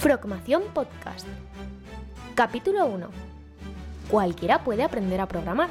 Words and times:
Frogmación 0.00 0.62
Podcast. 0.72 1.26
Capítulo 2.34 2.86
1. 2.86 3.08
Cualquiera 4.08 4.64
puede 4.64 4.82
aprender 4.82 5.20
a 5.20 5.28
programar. 5.28 5.68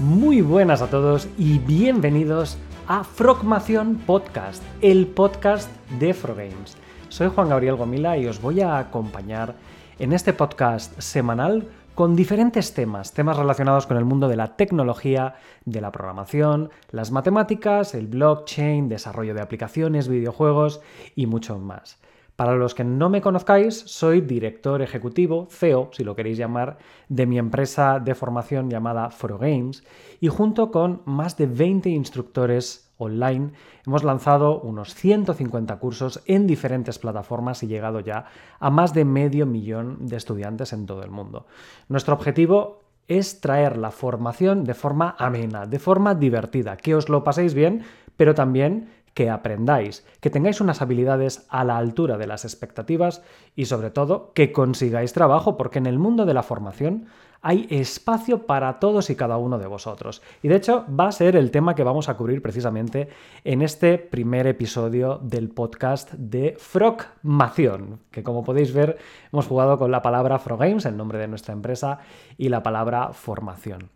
Muy 0.00 0.40
buenas 0.40 0.80
a 0.80 0.88
todos 0.88 1.28
y 1.36 1.58
bienvenidos 1.58 2.56
a 2.88 3.04
Frogmación 3.04 3.96
Podcast, 3.96 4.62
el 4.80 5.06
podcast 5.06 5.70
de 6.00 6.14
Frogames. 6.14 6.78
Soy 7.10 7.28
Juan 7.28 7.50
Gabriel 7.50 7.76
Gomila 7.76 8.16
y 8.16 8.26
os 8.26 8.40
voy 8.40 8.62
a 8.62 8.78
acompañar 8.78 9.54
en 9.98 10.14
este 10.14 10.32
podcast 10.32 10.98
semanal 10.98 11.68
con 11.94 12.16
diferentes 12.16 12.74
temas, 12.74 13.12
temas 13.12 13.36
relacionados 13.36 13.86
con 13.86 13.96
el 13.96 14.04
mundo 14.04 14.28
de 14.28 14.36
la 14.36 14.56
tecnología, 14.56 15.34
de 15.64 15.80
la 15.80 15.92
programación, 15.92 16.70
las 16.90 17.12
matemáticas, 17.12 17.94
el 17.94 18.08
blockchain, 18.08 18.88
desarrollo 18.88 19.34
de 19.34 19.40
aplicaciones, 19.40 20.08
videojuegos 20.08 20.80
y 21.14 21.26
mucho 21.26 21.58
más. 21.58 21.98
Para 22.34 22.56
los 22.56 22.74
que 22.74 22.82
no 22.82 23.10
me 23.10 23.22
conozcáis, 23.22 23.78
soy 23.86 24.20
director 24.20 24.82
ejecutivo, 24.82 25.46
CEO, 25.50 25.90
si 25.92 26.02
lo 26.02 26.16
queréis 26.16 26.36
llamar, 26.36 26.78
de 27.08 27.26
mi 27.26 27.38
empresa 27.38 28.00
de 28.00 28.16
formación 28.16 28.68
llamada 28.68 29.08
Games 29.38 29.84
y 30.20 30.26
junto 30.28 30.72
con 30.72 31.02
más 31.04 31.36
de 31.36 31.46
20 31.46 31.90
instructores 31.90 32.83
online 32.96 33.52
hemos 33.86 34.04
lanzado 34.04 34.60
unos 34.60 34.94
150 34.94 35.76
cursos 35.78 36.22
en 36.26 36.46
diferentes 36.46 36.98
plataformas 36.98 37.62
y 37.62 37.66
llegado 37.66 38.00
ya 38.00 38.26
a 38.58 38.70
más 38.70 38.94
de 38.94 39.04
medio 39.04 39.46
millón 39.46 40.06
de 40.06 40.16
estudiantes 40.16 40.72
en 40.72 40.86
todo 40.86 41.02
el 41.02 41.10
mundo. 41.10 41.46
Nuestro 41.88 42.14
objetivo 42.14 42.80
es 43.08 43.40
traer 43.40 43.76
la 43.76 43.90
formación 43.90 44.64
de 44.64 44.74
forma 44.74 45.14
amena, 45.18 45.66
de 45.66 45.78
forma 45.78 46.14
divertida, 46.14 46.76
que 46.76 46.94
os 46.94 47.08
lo 47.08 47.22
paséis 47.22 47.54
bien, 47.54 47.82
pero 48.16 48.34
también 48.34 48.88
que 49.14 49.30
aprendáis, 49.30 50.04
que 50.20 50.30
tengáis 50.30 50.60
unas 50.60 50.82
habilidades 50.82 51.46
a 51.48 51.64
la 51.64 51.78
altura 51.78 52.18
de 52.18 52.26
las 52.26 52.44
expectativas 52.44 53.22
y 53.56 53.66
sobre 53.66 53.90
todo 53.90 54.32
que 54.34 54.52
consigáis 54.52 55.12
trabajo, 55.12 55.56
porque 55.56 55.78
en 55.78 55.86
el 55.86 55.98
mundo 55.98 56.26
de 56.26 56.34
la 56.34 56.42
formación 56.42 57.06
hay 57.40 57.66
espacio 57.68 58.46
para 58.46 58.80
todos 58.80 59.10
y 59.10 59.16
cada 59.16 59.36
uno 59.36 59.58
de 59.58 59.66
vosotros. 59.66 60.22
Y 60.42 60.48
de 60.48 60.56
hecho 60.56 60.86
va 60.88 61.08
a 61.08 61.12
ser 61.12 61.36
el 61.36 61.50
tema 61.50 61.74
que 61.74 61.84
vamos 61.84 62.08
a 62.08 62.16
cubrir 62.16 62.40
precisamente 62.40 63.08
en 63.44 63.60
este 63.60 63.98
primer 63.98 64.46
episodio 64.46 65.20
del 65.22 65.50
podcast 65.50 66.12
de 66.14 66.56
Frogmación, 66.58 68.00
que 68.10 68.22
como 68.22 68.44
podéis 68.44 68.72
ver 68.72 68.96
hemos 69.30 69.46
jugado 69.46 69.78
con 69.78 69.90
la 69.90 70.00
palabra 70.00 70.38
Frogames, 70.38 70.86
el 70.86 70.96
nombre 70.96 71.18
de 71.18 71.28
nuestra 71.28 71.52
empresa, 71.52 71.98
y 72.38 72.48
la 72.48 72.62
palabra 72.62 73.12
formación. 73.12 73.93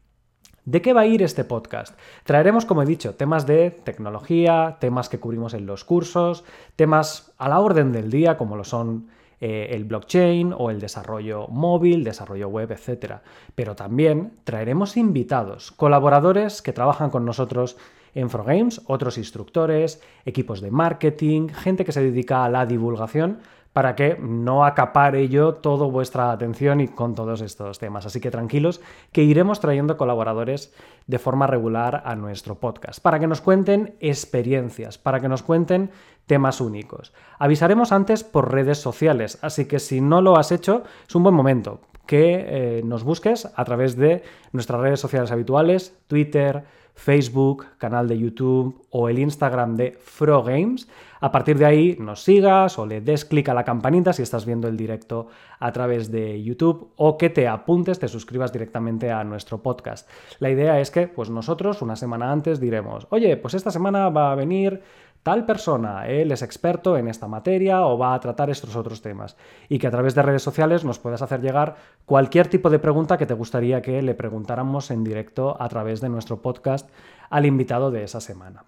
¿De 0.64 0.82
qué 0.82 0.92
va 0.92 1.02
a 1.02 1.06
ir 1.06 1.22
este 1.22 1.44
podcast? 1.44 1.98
Traeremos, 2.24 2.66
como 2.66 2.82
he 2.82 2.86
dicho, 2.86 3.14
temas 3.14 3.46
de 3.46 3.70
tecnología, 3.70 4.76
temas 4.80 5.08
que 5.08 5.18
cubrimos 5.18 5.54
en 5.54 5.66
los 5.66 5.84
cursos, 5.84 6.44
temas 6.76 7.32
a 7.38 7.48
la 7.48 7.60
orden 7.60 7.92
del 7.92 8.10
día, 8.10 8.36
como 8.36 8.56
lo 8.56 8.64
son 8.64 9.08
eh, 9.40 9.68
el 9.70 9.84
blockchain 9.84 10.52
o 10.56 10.70
el 10.70 10.80
desarrollo 10.80 11.46
móvil, 11.48 12.02
desarrollo 12.02 12.48
web, 12.48 12.72
etc. 12.72 13.20
Pero 13.54 13.76
también 13.76 14.32
traeremos 14.44 14.96
invitados, 14.96 15.70
colaboradores 15.70 16.60
que 16.60 16.72
trabajan 16.72 17.10
con 17.10 17.24
nosotros 17.24 17.76
en 18.14 18.30
Frogames, 18.30 18.82
otros 18.86 19.16
instructores, 19.16 20.02
equipos 20.24 20.60
de 20.60 20.72
marketing, 20.72 21.48
gente 21.48 21.84
que 21.84 21.92
se 21.92 22.02
dedica 22.02 22.44
a 22.44 22.48
la 22.48 22.66
divulgación 22.66 23.38
para 23.78 23.94
que 23.94 24.16
no 24.20 24.64
acapare 24.64 25.28
yo 25.28 25.54
toda 25.54 25.86
vuestra 25.86 26.32
atención 26.32 26.80
y 26.80 26.88
con 26.88 27.14
todos 27.14 27.42
estos 27.42 27.78
temas. 27.78 28.06
Así 28.06 28.18
que 28.18 28.32
tranquilos, 28.32 28.80
que 29.12 29.22
iremos 29.22 29.60
trayendo 29.60 29.96
colaboradores 29.96 30.74
de 31.06 31.20
forma 31.20 31.46
regular 31.46 32.02
a 32.04 32.16
nuestro 32.16 32.56
podcast, 32.56 32.98
para 33.00 33.20
que 33.20 33.28
nos 33.28 33.40
cuenten 33.40 33.94
experiencias, 34.00 34.98
para 34.98 35.20
que 35.20 35.28
nos 35.28 35.44
cuenten 35.44 35.92
temas 36.26 36.60
únicos. 36.60 37.12
Avisaremos 37.38 37.92
antes 37.92 38.24
por 38.24 38.52
redes 38.52 38.78
sociales, 38.78 39.38
así 39.42 39.66
que 39.66 39.78
si 39.78 40.00
no 40.00 40.22
lo 40.22 40.36
has 40.38 40.50
hecho, 40.50 40.82
es 41.06 41.14
un 41.14 41.22
buen 41.22 41.36
momento 41.36 41.78
que 42.04 42.46
eh, 42.48 42.82
nos 42.84 43.04
busques 43.04 43.48
a 43.54 43.64
través 43.64 43.96
de 43.96 44.24
nuestras 44.50 44.80
redes 44.80 44.98
sociales 44.98 45.30
habituales, 45.30 45.96
Twitter, 46.08 46.64
Facebook, 46.98 47.64
canal 47.78 48.08
de 48.08 48.18
YouTube 48.18 48.84
o 48.90 49.08
el 49.08 49.20
Instagram 49.20 49.76
de 49.76 49.96
Frogames. 50.02 50.88
A 51.20 51.30
partir 51.30 51.56
de 51.56 51.64
ahí 51.64 51.96
nos 51.98 52.22
sigas 52.22 52.78
o 52.78 52.86
le 52.86 53.00
des 53.00 53.24
clic 53.24 53.48
a 53.48 53.54
la 53.54 53.64
campanita 53.64 54.12
si 54.12 54.22
estás 54.22 54.44
viendo 54.44 54.66
el 54.66 54.76
directo 54.76 55.28
a 55.60 55.70
través 55.72 56.10
de 56.10 56.42
YouTube 56.42 56.90
o 56.96 57.16
que 57.16 57.30
te 57.30 57.46
apuntes, 57.46 58.00
te 58.00 58.08
suscribas 58.08 58.52
directamente 58.52 59.12
a 59.12 59.22
nuestro 59.22 59.62
podcast. 59.62 60.08
La 60.40 60.50
idea 60.50 60.80
es 60.80 60.90
que 60.90 61.06
pues 61.06 61.30
nosotros 61.30 61.82
una 61.82 61.94
semana 61.94 62.32
antes 62.32 62.58
diremos, 62.60 63.06
oye, 63.10 63.36
pues 63.36 63.54
esta 63.54 63.70
semana 63.70 64.10
va 64.10 64.32
a 64.32 64.34
venir 64.34 64.82
tal 65.28 65.44
persona, 65.44 66.06
él 66.06 66.32
es 66.32 66.40
experto 66.40 66.96
en 66.96 67.06
esta 67.06 67.28
materia 67.28 67.84
o 67.84 67.98
va 67.98 68.14
a 68.14 68.18
tratar 68.18 68.48
estos 68.48 68.74
otros 68.76 69.02
temas. 69.02 69.36
Y 69.68 69.78
que 69.78 69.86
a 69.86 69.90
través 69.90 70.14
de 70.14 70.22
redes 70.22 70.42
sociales 70.42 70.86
nos 70.86 70.98
puedas 70.98 71.20
hacer 71.20 71.42
llegar 71.42 71.74
cualquier 72.06 72.46
tipo 72.46 72.70
de 72.70 72.78
pregunta 72.78 73.18
que 73.18 73.26
te 73.26 73.34
gustaría 73.34 73.82
que 73.82 74.00
le 74.00 74.14
preguntáramos 74.14 74.90
en 74.90 75.04
directo 75.04 75.54
a 75.60 75.68
través 75.68 76.00
de 76.00 76.08
nuestro 76.08 76.40
podcast 76.40 76.88
al 77.28 77.44
invitado 77.44 77.90
de 77.90 78.04
esa 78.04 78.22
semana. 78.22 78.64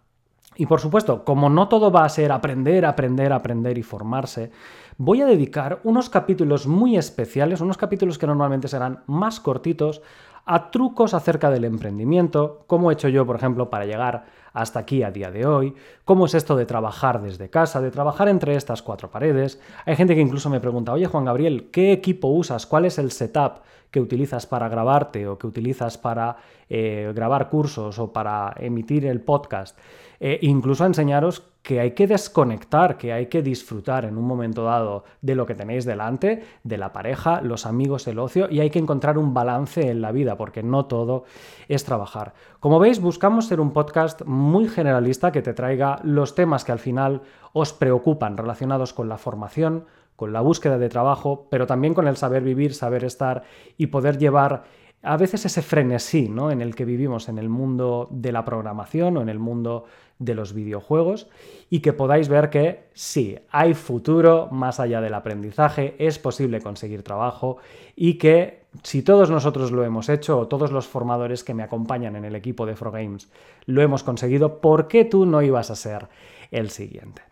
Y 0.55 0.67
por 0.67 0.81
supuesto, 0.81 1.25
como 1.25 1.49
no 1.49 1.67
todo 1.69 1.91
va 1.91 2.05
a 2.05 2.11
ser 2.11 2.31
aprender, 2.31 2.85
aprender, 2.85 3.33
aprender 3.33 3.79
y 3.79 3.83
formarse, 3.83 4.51
voy 4.99 5.23
a 5.23 5.27
dedicar 5.27 5.81
unos 5.85 6.11
capítulos 6.11 6.67
muy 6.67 6.99
especiales, 6.99 7.63
unos 7.63 7.79
capítulos 7.79 8.19
que 8.19 8.27
normalmente 8.27 8.69
serán 8.69 9.03
más 9.07 9.41
cortitos, 9.41 10.03
a 10.45 10.71
trucos 10.71 11.15
acerca 11.15 11.51
del 11.51 11.65
emprendimiento, 11.65 12.65
como 12.67 12.91
he 12.91 12.95
hecho 12.95 13.09
yo, 13.09 13.25
por 13.25 13.37
ejemplo, 13.37 13.71
para 13.71 13.87
llegar 13.87 14.25
hasta 14.53 14.81
aquí 14.81 15.03
a 15.03 15.11
día 15.11 15.31
de 15.31 15.47
hoy, 15.47 15.75
cómo 16.05 16.27
es 16.27 16.35
esto 16.35 16.57
de 16.57 16.67
trabajar 16.67 17.23
desde 17.23 17.51
casa, 17.51 17.81
de 17.81 17.91
trabajar 17.91 18.29
entre 18.29 18.57
estas 18.57 18.83
cuatro 18.83 19.11
paredes. 19.11 19.61
Hay 19.87 19.97
gente 19.97 20.15
que 20.15 20.21
incluso 20.21 20.51
me 20.51 20.61
pregunta, 20.61 20.93
oye 20.93 21.07
Juan 21.07 21.25
Gabriel, 21.25 21.69
¿qué 21.71 21.93
equipo 21.93 22.29
usas? 22.29 22.67
¿Cuál 22.67 22.85
es 22.85 22.99
el 22.99 23.11
setup 23.11 23.63
que 23.91 24.01
utilizas 24.01 24.47
para 24.47 24.69
grabarte 24.69 25.27
o 25.27 25.39
que 25.39 25.47
utilizas 25.47 25.99
para 25.99 26.37
eh, 26.69 27.13
grabar 27.15 27.49
cursos 27.49 27.99
o 27.99 28.13
para 28.13 28.55
emitir 28.59 29.07
el 29.07 29.21
podcast? 29.21 29.79
Eh, 30.21 30.39
incluso 30.43 30.85
a 30.85 30.87
enseñaros 30.87 31.50
que 31.63 31.81
hay 31.81 31.91
que 31.93 32.07
desconectar, 32.07 32.97
que 32.97 33.13
hay 33.13 33.27
que 33.27 33.43
disfrutar 33.43 34.05
en 34.05 34.17
un 34.17 34.25
momento 34.25 34.65
dado 34.65 35.05
de 35.21 35.35
lo 35.35 35.45
que 35.47 35.55
tenéis 35.55 35.85
delante, 35.85 36.43
de 36.65 36.79
la 36.79 36.93
pareja, 36.93 37.41
los 37.43 37.67
amigos, 37.67 38.07
el 38.09 38.19
ocio, 38.19 38.49
y 38.51 38.61
hay 38.61 38.71
que 38.71 38.79
encontrar 38.79 39.19
un 39.19 39.35
balance 39.35 39.91
en 39.91 40.01
la 40.01 40.13
vida, 40.13 40.37
porque 40.37 40.63
no 40.63 40.87
todo 40.87 41.25
es 41.69 41.85
trabajar. 41.85 42.33
Como 42.61 42.79
veis, 42.79 43.01
buscamos 43.01 43.47
ser 43.47 43.61
un 43.61 43.73
podcast 43.73 44.23
muy 44.25 44.69
generalista 44.69 45.33
que 45.33 45.43
te 45.43 45.53
traiga 45.53 46.01
los 46.03 46.35
temas 46.35 46.65
que 46.65 46.73
al 46.73 46.79
final 46.79 47.23
os 47.53 47.73
preocupan 47.73 48.37
relacionados 48.37 48.95
con 48.95 49.09
la 49.09 49.19
formación, 49.19 49.85
con 50.17 50.33
la 50.33 50.41
búsqueda 50.41 50.79
de 50.79 50.89
trabajo, 50.89 51.47
pero 51.51 51.67
también 51.67 51.95
con 51.95 52.07
el 52.07 52.17
saber 52.17 52.43
vivir, 52.43 52.75
saber 52.75 53.05
estar 53.05 53.43
y 53.77 53.87
poder 53.87 54.19
llevar 54.19 54.65
a 55.03 55.17
veces 55.17 55.47
ese 55.47 55.63
frenesí 55.63 56.29
¿no? 56.29 56.51
en 56.51 56.61
el 56.61 56.75
que 56.75 56.85
vivimos 56.85 57.29
en 57.29 57.39
el 57.39 57.49
mundo 57.49 58.09
de 58.11 58.33
la 58.33 58.45
programación 58.45 59.17
o 59.17 59.23
en 59.23 59.29
el 59.29 59.39
mundo 59.39 59.87
de 60.19 60.35
los 60.35 60.53
videojuegos 60.53 61.29
y 61.71 61.81
que 61.81 61.95
podáis 61.95 62.29
ver 62.29 62.51
que 62.51 62.85
sí, 62.93 63.39
hay 63.51 63.73
futuro 63.73 64.49
más 64.51 64.79
allá 64.79 65.01
del 65.01 65.15
aprendizaje, 65.15 65.97
es 65.99 66.19
posible 66.19 66.61
conseguir 66.61 67.03
trabajo 67.03 67.57
y 67.97 68.15
que 68.15 68.61
si 68.83 69.03
todos 69.03 69.31
nosotros 69.31 69.73
lo 69.73 69.85
hemos 69.85 70.11
hecho 70.11 70.39
o 70.39 70.49
todos 70.49 70.71
los 70.71 70.87
formadores 70.87 71.43
que 71.43 71.55
me 71.55 71.63
acompañan 71.63 72.17
en 72.17 72.27
el 72.27 72.37
equipo 72.37 72.67
de 72.67 72.77
Frogames 72.77 73.31
lo 73.65 73.81
hemos 73.81 74.03
conseguido, 74.03 74.61
¿por 74.61 74.87
qué 74.87 75.07
tú 75.07 75.25
no 75.25 75.41
ibas 75.41 75.71
a 75.71 75.77
ser 75.77 76.09
el 76.51 76.69
siguiente? 76.69 77.23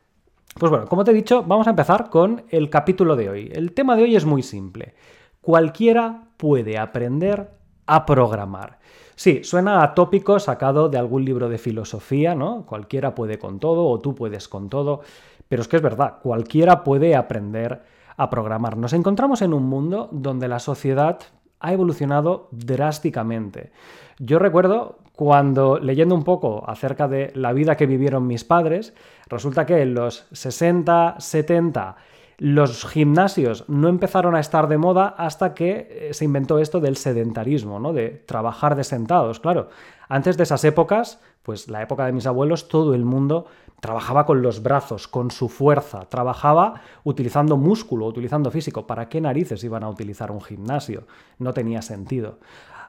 Pues 0.59 0.71
bueno, 0.71 0.87
como 0.87 1.05
te 1.05 1.11
he 1.11 1.15
dicho, 1.15 1.43
vamos 1.43 1.67
a 1.67 1.71
empezar 1.71 2.09
con 2.09 2.45
el 2.49 2.71
capítulo 2.71 3.15
de 3.15 3.29
hoy. 3.29 3.51
El 3.53 3.73
tema 3.73 3.95
de 3.95 4.05
hoy 4.05 4.17
es 4.17 4.25
muy 4.25 4.43
simple. 4.43 4.95
Cualquiera 5.41 6.25
puede 6.37 6.79
aprender 6.79 7.58
a 7.89 8.07
programar. 8.07 8.79
Sí, 9.17 9.43
suena 9.43 9.83
a 9.83 9.95
tópico 9.95 10.39
sacado 10.39 10.89
de 10.89 10.99
algún 10.99 11.25
libro 11.25 11.49
de 11.49 11.59
filosofía, 11.59 12.37
¿no? 12.37 12.65
Cualquiera 12.67 13.17
puede 13.17 13.39
con 13.39 13.59
todo 13.59 13.89
o 13.89 13.99
tú 13.99 14.15
puedes 14.15 14.47
con 14.47 14.69
todo, 14.69 15.01
pero 15.49 15.63
es 15.63 15.67
que 15.67 15.77
es 15.77 15.83
verdad, 15.83 16.19
cualquiera 16.23 16.85
puede 16.85 17.17
aprender 17.17 17.83
a 18.17 18.31
programar. 18.31 18.77
Nos 18.77 18.93
encontramos 18.93 19.43
en 19.43 19.55
un 19.55 19.65
mundo 19.65 20.09
donde 20.13 20.47
la 20.47 20.61
sociedad 20.61 21.19
ha 21.59 21.73
evolucionado 21.73 22.49
drásticamente. 22.53 23.73
Yo 24.19 24.39
recuerdo 24.39 24.99
cuando 25.17 25.81
leyendo 25.81 26.15
un 26.15 26.23
poco 26.23 26.63
acerca 26.69 27.09
de 27.09 27.33
la 27.35 27.53
vida 27.53 27.77
que 27.77 27.87
vivieron 27.87 28.27
mis 28.27 28.45
padres, 28.45 28.95
resulta 29.27 29.67
que 29.67 29.83
en 29.83 29.95
los 29.95 30.27
60, 30.31 31.17
70 31.19 31.97
los 32.39 32.87
gimnasios 32.87 33.65
no 33.69 33.89
empezaron 33.89 34.37
a 34.37 34.41
estar 34.41 34.69
de 34.69 34.79
moda 34.79 35.09
hasta 35.09 35.55
que 35.55 35.89
eh, 35.91 36.15
se 36.15 36.25
inventó 36.25 36.61
esto 36.61 36.79
del 36.79 36.97
sedentarismo, 36.97 37.81
¿no? 37.81 37.93
De 37.93 38.11
trabajar 38.11 38.77
de 38.77 38.85
sentados, 38.85 39.41
claro. 39.41 39.71
Antes 40.09 40.37
de 40.37 40.45
esas 40.45 40.63
épocas, 40.63 41.21
pues 41.43 41.69
la 41.69 41.83
época 41.83 42.07
de 42.07 42.13
mis 42.13 42.27
abuelos, 42.27 42.69
todo 42.69 42.95
el 42.95 43.05
mundo 43.05 43.47
trabajaba 43.81 44.25
con 44.25 44.41
los 44.41 44.63
brazos, 44.63 45.09
con 45.09 45.33
su 45.33 45.49
fuerza, 45.49 46.09
trabajaba 46.09 46.81
utilizando 47.03 47.57
músculo, 47.57 48.07
utilizando 48.07 48.53
físico. 48.53 48.87
¿Para 48.87 49.09
qué 49.09 49.21
narices 49.21 49.65
iban 49.65 49.83
a 49.83 49.89
utilizar 49.89 50.31
un 50.31 50.41
gimnasio? 50.41 51.09
No 51.39 51.53
tenía 51.53 51.83
sentido. 51.83 52.39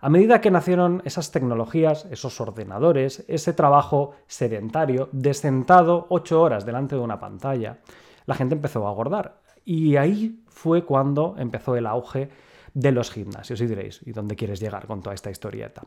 A 0.02 0.10
medida 0.10 0.42
que 0.42 0.52
nacieron 0.52 1.02
esas 1.06 1.32
tecnologías, 1.32 2.06
esos 2.12 2.40
ordenadores, 2.40 3.26
ese 3.28 3.54
trabajo 3.54 4.14
sedentario, 4.28 5.10
de 5.12 5.34
sentado 5.34 6.06
ocho 6.10 6.40
horas 6.42 6.66
delante 6.66 6.96
de 6.96 7.02
una 7.02 7.20
pantalla, 7.20 7.80
la 8.26 8.36
gente 8.36 8.54
empezó 8.54 8.88
a 8.88 8.92
agordar. 8.92 9.39
Y 9.72 9.98
ahí 9.98 10.42
fue 10.48 10.84
cuando 10.84 11.36
empezó 11.38 11.76
el 11.76 11.86
auge 11.86 12.32
de 12.74 12.92
los 12.92 13.12
gimnasios. 13.12 13.62
Y 13.62 13.68
diréis, 13.68 14.02
¿y 14.04 14.14
dónde 14.14 14.36
quieres 14.36 14.60
llegar 14.60 14.88
con 14.88 15.04
toda 15.04 15.14
esta 15.14 15.30
historieta? 15.30 15.84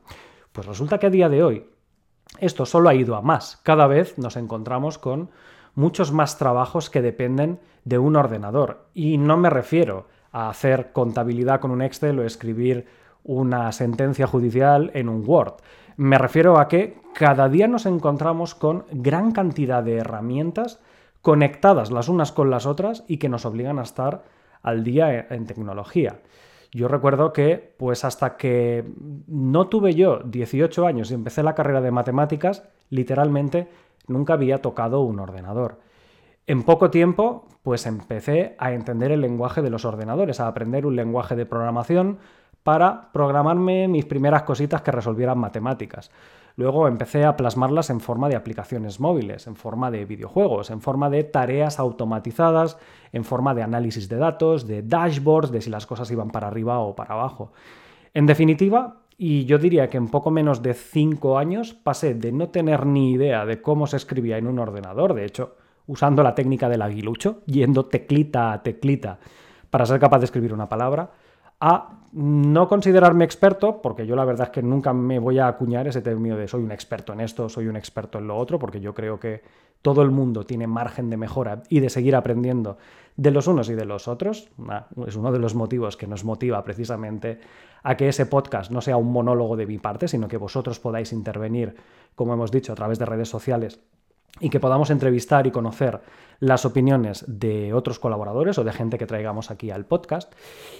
Pues 0.52 0.68
resulta 0.68 0.98
que 0.98 1.08
a 1.08 1.10
día 1.10 1.28
de 1.28 1.42
hoy 1.42 1.66
esto 2.38 2.64
solo 2.64 2.90
ha 2.90 2.94
ido 2.94 3.16
a 3.16 3.22
más. 3.22 3.58
Cada 3.64 3.88
vez 3.88 4.18
nos 4.18 4.36
encontramos 4.36 4.98
con 4.98 5.30
muchos 5.74 6.12
más 6.12 6.38
trabajos 6.38 6.90
que 6.90 7.02
dependen 7.02 7.58
de 7.82 7.98
un 7.98 8.14
ordenador. 8.14 8.86
Y 8.94 9.18
no 9.18 9.36
me 9.36 9.50
refiero 9.50 10.06
a 10.30 10.48
hacer 10.48 10.92
contabilidad 10.92 11.58
con 11.58 11.72
un 11.72 11.82
Excel 11.82 12.20
o 12.20 12.24
escribir 12.24 12.86
una 13.24 13.72
sentencia 13.72 14.28
judicial 14.28 14.92
en 14.94 15.08
un 15.08 15.24
Word. 15.26 15.54
Me 15.96 16.18
refiero 16.18 16.60
a 16.60 16.68
que 16.68 17.00
cada 17.14 17.48
día 17.48 17.66
nos 17.66 17.86
encontramos 17.86 18.54
con 18.54 18.84
gran 18.92 19.32
cantidad 19.32 19.82
de 19.82 19.96
herramientas 19.96 20.78
conectadas 21.22 21.90
las 21.90 22.08
unas 22.08 22.32
con 22.32 22.50
las 22.50 22.66
otras 22.66 23.04
y 23.08 23.16
que 23.16 23.28
nos 23.28 23.46
obligan 23.46 23.78
a 23.78 23.82
estar 23.82 24.24
al 24.60 24.84
día 24.84 25.26
en 25.30 25.46
tecnología. 25.46 26.20
Yo 26.72 26.88
recuerdo 26.88 27.32
que, 27.32 27.74
pues 27.76 28.04
hasta 28.04 28.36
que 28.36 28.84
no 29.26 29.68
tuve 29.68 29.94
yo 29.94 30.20
18 30.24 30.86
años 30.86 31.10
y 31.10 31.14
empecé 31.14 31.42
la 31.42 31.54
carrera 31.54 31.80
de 31.80 31.90
matemáticas, 31.90 32.64
literalmente 32.88 33.68
nunca 34.08 34.34
había 34.34 34.62
tocado 34.62 35.02
un 35.02 35.20
ordenador. 35.20 35.80
En 36.46 36.62
poco 36.62 36.90
tiempo, 36.90 37.46
pues 37.62 37.86
empecé 37.86 38.56
a 38.58 38.72
entender 38.72 39.12
el 39.12 39.20
lenguaje 39.20 39.62
de 39.62 39.70
los 39.70 39.84
ordenadores, 39.84 40.40
a 40.40 40.48
aprender 40.48 40.86
un 40.86 40.96
lenguaje 40.96 41.36
de 41.36 41.46
programación 41.46 42.18
para 42.62 43.12
programarme 43.12 43.86
mis 43.86 44.06
primeras 44.06 44.42
cositas 44.42 44.82
que 44.82 44.92
resolvieran 44.92 45.38
matemáticas. 45.38 46.10
Luego 46.56 46.88
empecé 46.88 47.24
a 47.24 47.36
plasmarlas 47.36 47.90
en 47.90 48.00
forma 48.00 48.28
de 48.28 48.36
aplicaciones 48.36 49.00
móviles, 49.00 49.46
en 49.46 49.56
forma 49.56 49.90
de 49.90 50.04
videojuegos, 50.04 50.70
en 50.70 50.80
forma 50.80 51.08
de 51.10 51.24
tareas 51.24 51.78
automatizadas, 51.78 52.78
en 53.12 53.24
forma 53.24 53.54
de 53.54 53.62
análisis 53.62 54.08
de 54.08 54.16
datos, 54.16 54.66
de 54.66 54.82
dashboards, 54.82 55.50
de 55.50 55.60
si 55.62 55.70
las 55.70 55.86
cosas 55.86 56.10
iban 56.10 56.30
para 56.30 56.48
arriba 56.48 56.78
o 56.80 56.94
para 56.94 57.14
abajo. 57.14 57.52
En 58.14 58.26
definitiva, 58.26 59.02
y 59.16 59.44
yo 59.44 59.58
diría 59.58 59.88
que 59.88 59.96
en 59.96 60.08
poco 60.08 60.30
menos 60.30 60.62
de 60.62 60.74
cinco 60.74 61.38
años 61.38 61.74
pasé 61.74 62.14
de 62.14 62.32
no 62.32 62.48
tener 62.48 62.86
ni 62.86 63.12
idea 63.12 63.46
de 63.46 63.62
cómo 63.62 63.86
se 63.86 63.96
escribía 63.96 64.36
en 64.36 64.46
un 64.46 64.58
ordenador, 64.58 65.14
de 65.14 65.24
hecho, 65.24 65.56
usando 65.86 66.22
la 66.22 66.34
técnica 66.34 66.68
del 66.68 66.82
aguilucho, 66.82 67.42
yendo 67.46 67.86
teclita 67.86 68.52
a 68.52 68.62
teclita 68.62 69.18
para 69.70 69.86
ser 69.86 69.98
capaz 69.98 70.18
de 70.18 70.26
escribir 70.26 70.52
una 70.52 70.68
palabra, 70.68 71.10
a 71.60 72.01
no 72.12 72.68
considerarme 72.68 73.24
experto, 73.24 73.80
porque 73.80 74.06
yo 74.06 74.14
la 74.14 74.24
verdad 74.24 74.48
es 74.48 74.52
que 74.52 74.62
nunca 74.62 74.92
me 74.92 75.18
voy 75.18 75.38
a 75.38 75.48
acuñar 75.48 75.86
ese 75.86 76.02
término 76.02 76.36
de 76.36 76.46
soy 76.46 76.62
un 76.62 76.70
experto 76.70 77.12
en 77.12 77.20
esto, 77.20 77.48
soy 77.48 77.68
un 77.68 77.76
experto 77.76 78.18
en 78.18 78.26
lo 78.26 78.36
otro, 78.36 78.58
porque 78.58 78.80
yo 78.80 78.92
creo 78.92 79.18
que 79.18 79.42
todo 79.80 80.02
el 80.02 80.10
mundo 80.10 80.44
tiene 80.44 80.66
margen 80.66 81.08
de 81.10 81.16
mejora 81.16 81.62
y 81.68 81.80
de 81.80 81.88
seguir 81.90 82.14
aprendiendo 82.14 82.76
de 83.16 83.30
los 83.30 83.46
unos 83.46 83.68
y 83.70 83.74
de 83.74 83.86
los 83.86 84.08
otros. 84.08 84.50
Es 85.06 85.16
uno 85.16 85.32
de 85.32 85.38
los 85.38 85.54
motivos 85.54 85.96
que 85.96 86.06
nos 86.06 86.24
motiva 86.24 86.62
precisamente 86.64 87.40
a 87.82 87.96
que 87.96 88.08
ese 88.08 88.26
podcast 88.26 88.70
no 88.70 88.80
sea 88.80 88.96
un 88.96 89.10
monólogo 89.10 89.56
de 89.56 89.66
mi 89.66 89.78
parte, 89.78 90.06
sino 90.06 90.28
que 90.28 90.36
vosotros 90.36 90.78
podáis 90.78 91.12
intervenir, 91.12 91.74
como 92.14 92.34
hemos 92.34 92.52
dicho, 92.52 92.72
a 92.72 92.76
través 92.76 92.98
de 92.98 93.06
redes 93.06 93.28
sociales 93.28 93.80
y 94.40 94.50
que 94.50 94.60
podamos 94.60 94.90
entrevistar 94.90 95.46
y 95.46 95.50
conocer 95.50 96.00
las 96.40 96.64
opiniones 96.64 97.24
de 97.28 97.72
otros 97.72 97.98
colaboradores 97.98 98.58
o 98.58 98.64
de 98.64 98.72
gente 98.72 98.98
que 98.98 99.06
traigamos 99.06 99.50
aquí 99.50 99.70
al 99.70 99.84
podcast 99.84 100.32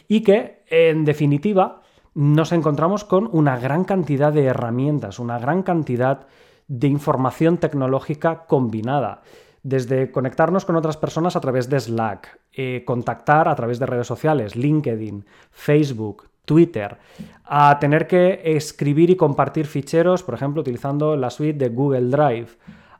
y 0.08 0.22
que, 0.22 0.64
en 0.69 1.04
definitiva, 1.04 1.82
nos 2.14 2.52
encontramos 2.52 3.04
con 3.04 3.28
una 3.32 3.58
gran 3.58 3.84
cantidad 3.84 4.32
de 4.32 4.44
herramientas, 4.44 5.19
una 5.19 5.38
gran 5.38 5.62
cantidad 5.62 6.26
de 6.69 6.88
información 6.88 7.58
tecnológica 7.58 8.44
combinada. 8.46 9.22
Desde 9.62 10.10
conectarnos 10.10 10.64
con 10.64 10.75
otras 10.75 10.96
personas 10.96 11.37
a 11.37 11.40
través 11.40 11.69
de 11.69 11.78
Slack, 11.78 12.40
eh, 12.52 12.82
contactar 12.84 13.48
a 13.48 13.55
través 13.55 13.78
de 13.78 13.87
redes 13.87 14.08
sociales, 14.08 14.56
LinkedIn, 14.56 15.25
Facebook, 15.52 16.28
Twitter, 16.44 16.98
a 17.44 17.78
tener 17.78 18.08
que 18.08 18.40
escribir 18.44 19.10
y 19.10 19.16
compartir 19.16 19.66
ficheros, 19.66 20.25
por 20.25 20.34
ejemplo, 20.34 20.62
utilizando 20.62 21.16
la 21.16 21.31
suite 21.31 21.58
de 21.58 21.69
Google 21.69 22.08
Drive, 22.08 22.48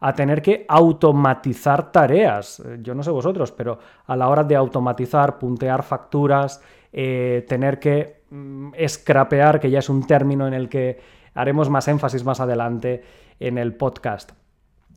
a 0.03 0.13
tener 0.15 0.43
que 0.43 0.67
automatizar 0.69 1.93
tareas. 1.93 2.61
Eh, 2.61 2.79
yo 2.83 2.95
no 2.95 3.05
sé 3.05 3.11
vosotros, 3.11 3.53
pero 3.53 3.79
a 4.07 4.17
la 4.17 4.29
hora 4.29 4.43
de 4.43 4.57
automatizar, 4.57 5.39
puntear 5.39 5.85
facturas, 5.85 6.61
eh, 6.93 7.47
tener 7.49 7.79
que 7.79 8.23
mm, 8.29 8.73
scrapear, 8.89 9.61
que 9.61 9.71
ya 9.71 9.79
es 9.79 9.89
un 9.89 10.05
término 10.05 10.47
en 10.49 10.55
el 10.55 10.69
que 10.69 11.01
haremos 11.35 11.71
más 11.71 11.87
énfasis 11.87 12.25
más 12.25 12.41
adelante 12.41 13.05
en 13.39 13.59
el 13.59 13.75
podcast. 13.75 14.33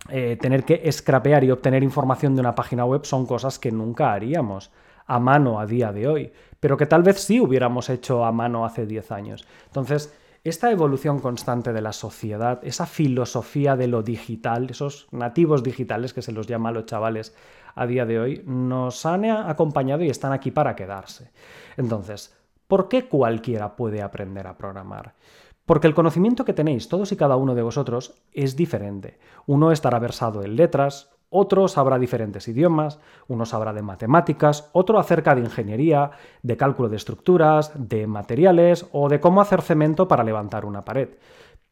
Eh, 0.09 0.37
tener 0.41 0.63
que 0.63 0.91
scrapear 0.91 1.43
y 1.43 1.51
obtener 1.51 1.83
información 1.83 2.33
de 2.33 2.41
una 2.41 2.55
página 2.55 2.83
web 2.85 3.05
son 3.05 3.27
cosas 3.27 3.59
que 3.59 3.71
nunca 3.71 4.11
haríamos 4.11 4.71
a 5.05 5.19
mano 5.19 5.59
a 5.59 5.67
día 5.67 5.91
de 5.91 6.07
hoy, 6.07 6.33
pero 6.59 6.77
que 6.77 6.87
tal 6.87 7.03
vez 7.03 7.19
sí 7.19 7.39
hubiéramos 7.39 7.91
hecho 7.91 8.25
a 8.25 8.31
mano 8.31 8.65
hace 8.65 8.87
10 8.87 9.11
años. 9.11 9.47
Entonces, 9.67 10.17
esta 10.45 10.71
evolución 10.71 11.19
constante 11.19 11.73
de 11.73 11.81
la 11.81 11.91
sociedad, 11.91 12.59
esa 12.61 12.85
filosofía 12.85 13.75
de 13.75 13.87
lo 13.87 14.03
digital, 14.03 14.69
esos 14.69 15.07
nativos 15.11 15.63
digitales 15.63 16.13
que 16.13 16.21
se 16.21 16.31
los 16.31 16.45
llama 16.45 16.69
a 16.69 16.71
los 16.71 16.85
chavales 16.85 17.35
a 17.73 17.87
día 17.87 18.05
de 18.05 18.19
hoy, 18.19 18.43
nos 18.45 19.07
han 19.07 19.25
acompañado 19.25 20.03
y 20.03 20.09
están 20.11 20.33
aquí 20.33 20.51
para 20.51 20.75
quedarse. 20.75 21.31
Entonces, 21.77 22.37
¿por 22.67 22.89
qué 22.89 23.07
cualquiera 23.07 23.75
puede 23.75 24.03
aprender 24.03 24.45
a 24.45 24.55
programar? 24.55 25.15
Porque 25.65 25.87
el 25.87 25.95
conocimiento 25.95 26.45
que 26.45 26.53
tenéis 26.53 26.89
todos 26.89 27.11
y 27.11 27.17
cada 27.17 27.37
uno 27.37 27.55
de 27.55 27.63
vosotros 27.63 28.13
es 28.31 28.55
diferente. 28.55 29.17
Uno 29.47 29.71
estará 29.71 29.97
versado 29.97 30.43
en 30.43 30.57
letras, 30.57 31.09
otro 31.35 31.67
sabrá 31.67 31.99
diferentes 31.99 32.47
idiomas, 32.47 32.99
uno 33.27 33.45
sabrá 33.45 33.73
de 33.73 33.81
matemáticas, 33.81 34.69
otro 34.71 34.99
acerca 34.99 35.35
de 35.35 35.41
ingeniería, 35.41 36.11
de 36.41 36.57
cálculo 36.57 36.89
de 36.89 36.95
estructuras, 36.95 37.71
de 37.75 38.07
materiales 38.07 38.87
o 38.91 39.09
de 39.09 39.19
cómo 39.19 39.41
hacer 39.41 39.61
cemento 39.61 40.07
para 40.07 40.23
levantar 40.23 40.65
una 40.65 40.85
pared. 40.85 41.09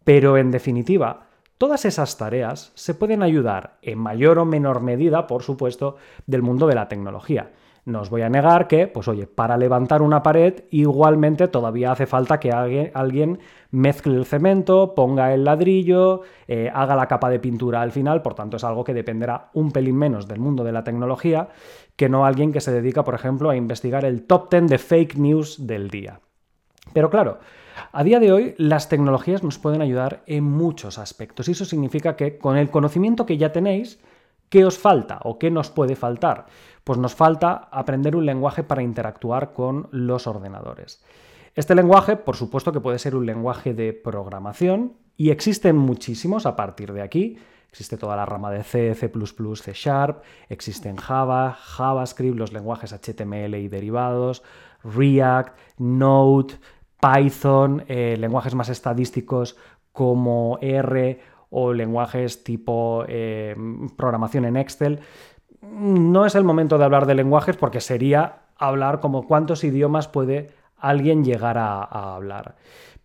Pero 0.04 0.38
en 0.38 0.52
definitiva, 0.52 1.28
todas 1.58 1.86
esas 1.86 2.18
tareas 2.18 2.72
se 2.76 2.94
pueden 2.94 3.24
ayudar 3.24 3.78
en 3.82 4.00
mayor 4.00 4.38
o 4.40 4.46
menor 4.46 4.82
medida, 4.82 5.28
por 5.28 5.44
supuesto, 5.44 5.96
del 6.28 6.42
mundo 6.42 6.68
de 6.68 6.76
la 6.76 6.90
tecnología. 6.90 7.52
No 7.86 8.00
os 8.00 8.10
voy 8.10 8.22
a 8.22 8.30
negar 8.30 8.68
que, 8.68 8.88
pues 8.88 9.10
oye, 9.10 9.28
para 9.28 9.58
levantar 9.58 10.02
una 10.02 10.24
pared 10.24 10.64
igualmente 10.72 11.50
todavía 11.50 11.92
hace 11.92 12.06
falta 12.06 12.40
que 12.40 12.52
alguien 12.52 13.40
mezcle 13.72 14.16
el 14.16 14.26
cemento, 14.26 14.96
ponga 14.96 15.34
el 15.34 15.44
ladrillo, 15.44 16.22
eh, 16.48 16.72
haga 16.74 16.96
la 16.96 17.08
capa 17.08 17.30
de 17.30 17.40
pintura 17.40 17.82
al 17.82 17.92
final, 17.92 18.22
por 18.22 18.36
tanto 18.36 18.56
es 18.56 18.64
algo 18.64 18.86
que 18.86 18.94
dependerá 18.94 19.50
un 19.54 19.72
pelín 19.72 19.98
menos 19.98 20.30
del 20.30 20.40
mundo 20.40 20.64
de 20.64 20.72
la 20.72 20.86
tecnología 20.86 21.50
que 21.98 22.08
no 22.08 22.26
alguien 22.26 22.54
que 22.54 22.62
se 22.62 22.72
dedica, 22.72 23.04
por 23.04 23.16
ejemplo, 23.16 23.50
a 23.50 23.56
investigar 23.58 24.06
el 24.06 24.24
top 24.24 24.50
10 24.50 24.68
de 24.68 24.78
fake 24.78 25.16
news 25.18 25.68
del 25.68 25.90
día. 25.90 26.22
Pero 26.94 27.10
claro, 27.10 27.40
a 27.92 28.04
día 28.04 28.20
de 28.20 28.32
hoy 28.32 28.56
las 28.58 28.88
tecnologías 28.88 29.44
nos 29.44 29.60
pueden 29.60 29.82
ayudar 29.82 30.24
en 30.26 30.46
muchos 30.46 30.98
aspectos 30.98 31.50
y 31.50 31.52
eso 31.52 31.66
significa 31.66 32.16
que 32.16 32.38
con 32.38 32.58
el 32.58 32.70
conocimiento 32.70 33.26
que 33.26 33.38
ya 33.38 33.52
tenéis, 33.52 34.00
¿qué 34.54 34.66
os 34.66 34.78
falta 34.78 35.18
o 35.24 35.40
qué 35.40 35.50
nos 35.50 35.72
puede 35.72 35.96
faltar? 35.96 36.46
Pues 36.84 37.00
nos 37.00 37.16
falta 37.16 37.70
aprender 37.72 38.16
un 38.16 38.28
lenguaje 38.28 38.62
para 38.62 38.84
interactuar 38.84 39.52
con 39.52 39.88
los 39.90 40.28
ordenadores. 40.28 41.04
Este 41.56 41.74
lenguaje, 41.74 42.18
por 42.18 42.36
supuesto 42.36 42.72
que 42.72 42.80
puede 42.80 43.00
ser 43.00 43.16
un 43.16 43.26
lenguaje 43.26 43.74
de 43.74 43.94
programación 43.94 44.94
y 45.18 45.32
existen 45.32 45.76
muchísimos 45.76 46.46
a 46.46 46.56
partir 46.56 46.94
de 46.94 47.02
aquí. 47.02 47.40
Existe 47.68 47.98
toda 47.98 48.16
la 48.16 48.28
rama 48.28 48.52
de 48.52 48.62
C, 48.62 48.94
C++, 48.94 49.12
C 49.56 49.74
Sharp, 49.74 50.22
existen 50.50 50.98
Java, 50.98 51.58
JavaScript, 51.60 52.38
los 52.38 52.54
lenguajes 52.54 52.94
HTML 52.94 53.56
y 53.56 53.70
derivados, 53.70 54.44
React, 54.84 55.58
Node, 55.80 56.60
Python, 57.02 57.86
eh, 57.88 58.18
lenguajes 58.20 58.54
más 58.54 58.70
estadísticos 58.70 59.58
como 59.92 60.60
R 60.62 61.20
o 61.56 61.72
lenguajes 61.72 62.44
tipo 62.44 63.06
eh, 63.08 63.56
programación 63.96 64.46
en 64.46 64.58
Excel 64.58 65.00
no 65.62 66.26
es 66.26 66.36
el 66.36 66.44
momento 66.44 66.78
de 66.78 66.84
hablar 66.84 67.06
de 67.06 67.16
lenguajes 67.16 67.56
porque 67.56 67.80
sería 67.80 68.42
hablar 68.58 69.00
como 69.00 69.28
cuántos 69.28 69.64
idiomas 69.64 70.08
puede 70.08 70.52
alguien 70.78 71.24
llegar 71.24 71.58
a, 71.58 71.84
hablar. 72.16 72.56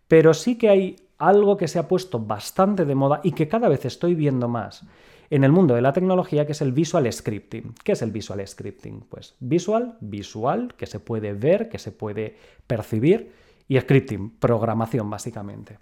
Pero 0.07 0.33
sí 0.33 0.57
que 0.57 0.69
hay 0.69 0.95
algo 1.17 1.57
que 1.57 1.67
se 1.67 1.79
ha 1.79 1.87
puesto 1.87 2.19
bastante 2.19 2.85
de 2.85 2.95
moda 2.95 3.21
y 3.23 3.31
que 3.31 3.47
cada 3.47 3.69
vez 3.69 3.85
estoy 3.85 4.15
viendo 4.15 4.47
más 4.47 4.85
en 5.29 5.43
el 5.43 5.51
mundo 5.51 5.75
de 5.75 5.81
la 5.81 5.93
tecnología, 5.93 6.45
que 6.45 6.53
es 6.53 6.61
el 6.61 6.73
visual 6.73 7.11
scripting. 7.11 7.75
¿Qué 7.83 7.91
es 7.91 8.01
el 8.01 8.11
visual 8.11 8.45
scripting? 8.45 9.05
Pues 9.07 9.35
visual, 9.39 9.95
visual, 10.01 10.73
que 10.75 10.87
se 10.87 10.99
puede 10.99 11.33
ver, 11.33 11.69
que 11.69 11.77
se 11.77 11.91
puede 11.91 12.35
percibir, 12.65 13.31
y 13.67 13.79
scripting, 13.79 14.31
programación 14.31 15.09
básicamente. 15.09 15.77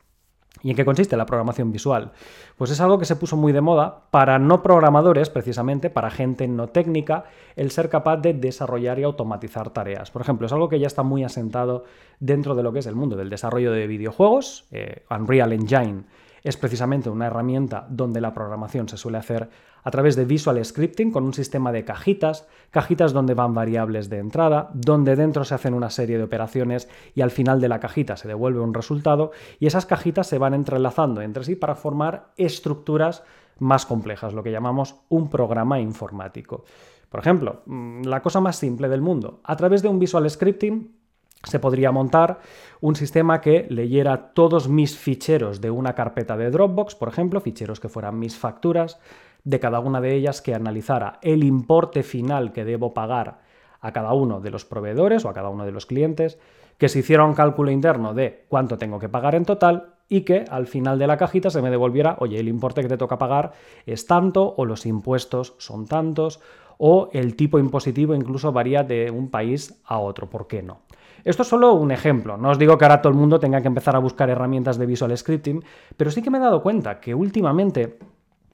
¿Y 0.61 0.71
en 0.71 0.75
qué 0.75 0.85
consiste 0.85 1.17
la 1.17 1.25
programación 1.25 1.71
visual? 1.71 2.11
Pues 2.57 2.71
es 2.71 2.81
algo 2.81 2.97
que 2.97 3.05
se 3.05 3.15
puso 3.15 3.37
muy 3.37 3.53
de 3.53 3.61
moda 3.61 4.03
para 4.11 4.39
no 4.39 4.63
programadores, 4.63 5.29
precisamente, 5.29 5.89
para 5.89 6.09
gente 6.09 6.47
no 6.47 6.67
técnica, 6.67 7.25
el 7.55 7.71
ser 7.71 7.89
capaz 7.89 8.17
de 8.17 8.33
desarrollar 8.33 8.99
y 8.99 9.03
automatizar 9.03 9.69
tareas. 9.69 10.11
Por 10.11 10.21
ejemplo, 10.21 10.47
es 10.47 10.53
algo 10.53 10.69
que 10.69 10.79
ya 10.79 10.87
está 10.87 11.03
muy 11.03 11.23
asentado 11.23 11.85
dentro 12.19 12.55
de 12.55 12.63
lo 12.63 12.73
que 12.73 12.79
es 12.79 12.87
el 12.87 12.95
mundo 12.95 13.15
del 13.15 13.29
desarrollo 13.29 13.71
de 13.71 13.87
videojuegos. 13.87 14.65
Eh, 14.71 15.03
Unreal 15.09 15.53
Engine 15.53 16.03
es 16.43 16.57
precisamente 16.57 17.09
una 17.09 17.27
herramienta 17.27 17.85
donde 17.89 18.21
la 18.21 18.33
programación 18.33 18.87
se 18.87 18.97
suele 18.97 19.17
hacer 19.17 19.49
a 19.87 19.91
través 19.91 20.17
de 20.17 20.25
Visual 20.25 20.65
Scripting 20.65 21.11
con 21.11 21.23
un 21.23 21.33
sistema 21.33 21.71
de 21.71 21.85
cajitas, 21.85 22.45
cajitas 22.71 23.13
donde 23.13 23.35
van 23.35 23.53
variables 23.53 24.09
de 24.09 24.17
entrada, 24.17 24.69
donde 24.73 25.15
dentro 25.15 25.45
se 25.45 25.55
hacen 25.55 25.73
una 25.73 25.89
serie 25.89 26.17
de 26.17 26.25
operaciones 26.25 26.89
y 27.15 27.21
al 27.21 27.31
final 27.31 27.61
de 27.61 27.69
la 27.69 27.79
cajita 27.79 28.17
se 28.17 28.27
devuelve 28.27 28.59
un 28.59 28.73
resultado 28.73 29.31
y 29.61 29.65
esas 29.65 29.85
cajitas 29.85 30.27
se 30.27 30.39
van 30.39 30.53
entrelazando 30.53 31.21
entre 31.21 31.45
sí 31.45 31.55
para 31.55 31.75
formar 31.75 32.33
estructuras 32.35 33.23
más 33.59 33.85
complejas, 33.85 34.33
lo 34.33 34.43
que 34.43 34.51
llamamos 34.51 34.97
un 35.07 35.29
programa 35.29 35.79
informático. 35.79 36.65
Por 37.07 37.21
ejemplo, 37.21 37.61
mm, 37.65 38.07
la 38.07 38.21
cosa 38.21 38.41
más 38.41 38.57
simple 38.57 38.89
del 38.89 39.01
mundo, 39.01 39.39
a 39.45 39.55
través 39.55 39.81
de 39.83 39.87
un 39.87 39.99
Visual 39.99 40.29
Scripting 40.29 40.97
se 41.45 41.59
podría 41.59 41.93
montar 41.93 42.39
un 42.81 42.97
sistema 42.97 43.39
que 43.39 43.67
leyera 43.69 44.33
todos 44.33 44.67
mis 44.67 44.97
ficheros 44.97 45.61
de 45.61 45.71
una 45.71 45.93
carpeta 45.95 46.35
de 46.35 46.51
Dropbox, 46.51 46.95
por 46.95 47.07
ejemplo, 47.07 47.39
ficheros 47.39 47.79
que 47.79 47.87
fueran 47.87 48.19
mis 48.19 48.35
facturas, 48.35 48.99
de 49.47 49.61
cada 49.61 49.79
una 49.79 50.01
de 50.01 50.13
ellas 50.13 50.41
que 50.41 50.53
analizara 50.53 51.19
el 51.21 51.41
importe 51.41 52.03
final 52.03 52.51
que 52.51 52.65
debo 52.65 52.93
pagar 52.93 53.39
a 53.79 53.93
cada 53.93 54.11
uno 54.11 54.41
de 54.41 54.51
los 54.51 54.65
proveedores 54.65 55.23
o 55.23 55.29
a 55.29 55.33
cada 55.33 55.47
uno 55.47 55.65
de 55.65 55.71
los 55.71 55.85
clientes, 55.85 56.37
que 56.77 56.89
se 56.89 56.99
hiciera 56.99 57.23
un 57.23 57.33
cálculo 57.33 57.71
interno 57.71 58.13
de 58.13 58.45
cuánto 58.49 58.77
tengo 58.77 58.99
que 58.99 59.07
pagar 59.07 59.35
en 59.35 59.45
total 59.45 59.93
y 60.09 60.21
que 60.21 60.43
al 60.49 60.67
final 60.67 60.99
de 60.99 61.07
la 61.07 61.15
cajita 61.15 61.49
se 61.49 61.61
me 61.61 61.69
devolviera, 61.69 62.17
oye, 62.19 62.37
el 62.37 62.49
importe 62.49 62.81
que 62.81 62.89
te 62.89 62.97
toca 62.97 63.17
pagar 63.17 63.53
es 63.85 64.05
tanto 64.05 64.53
o 64.57 64.65
los 64.65 64.85
impuestos 64.85 65.55
son 65.59 65.85
tantos 65.87 66.41
o 66.77 67.09
el 67.13 67.37
tipo 67.37 67.57
impositivo 67.57 68.13
incluso 68.13 68.51
varía 68.51 68.83
de 68.83 69.09
un 69.09 69.29
país 69.29 69.81
a 69.85 69.99
otro, 69.99 70.29
¿por 70.29 70.47
qué 70.47 70.61
no? 70.61 70.79
Esto 71.23 71.43
es 71.43 71.47
solo 71.47 71.73
un 71.73 71.91
ejemplo, 71.91 72.35
no 72.35 72.49
os 72.49 72.59
digo 72.59 72.77
que 72.77 72.83
ahora 72.83 73.01
todo 73.01 73.13
el 73.13 73.19
mundo 73.19 73.39
tenga 73.39 73.61
que 73.61 73.69
empezar 73.69 73.95
a 73.95 73.99
buscar 73.99 74.29
herramientas 74.29 74.77
de 74.77 74.85
visual 74.85 75.17
scripting, 75.17 75.63
pero 75.95 76.11
sí 76.11 76.21
que 76.21 76.29
me 76.29 76.37
he 76.37 76.41
dado 76.41 76.61
cuenta 76.61 76.99
que 76.99 77.15
últimamente 77.15 77.97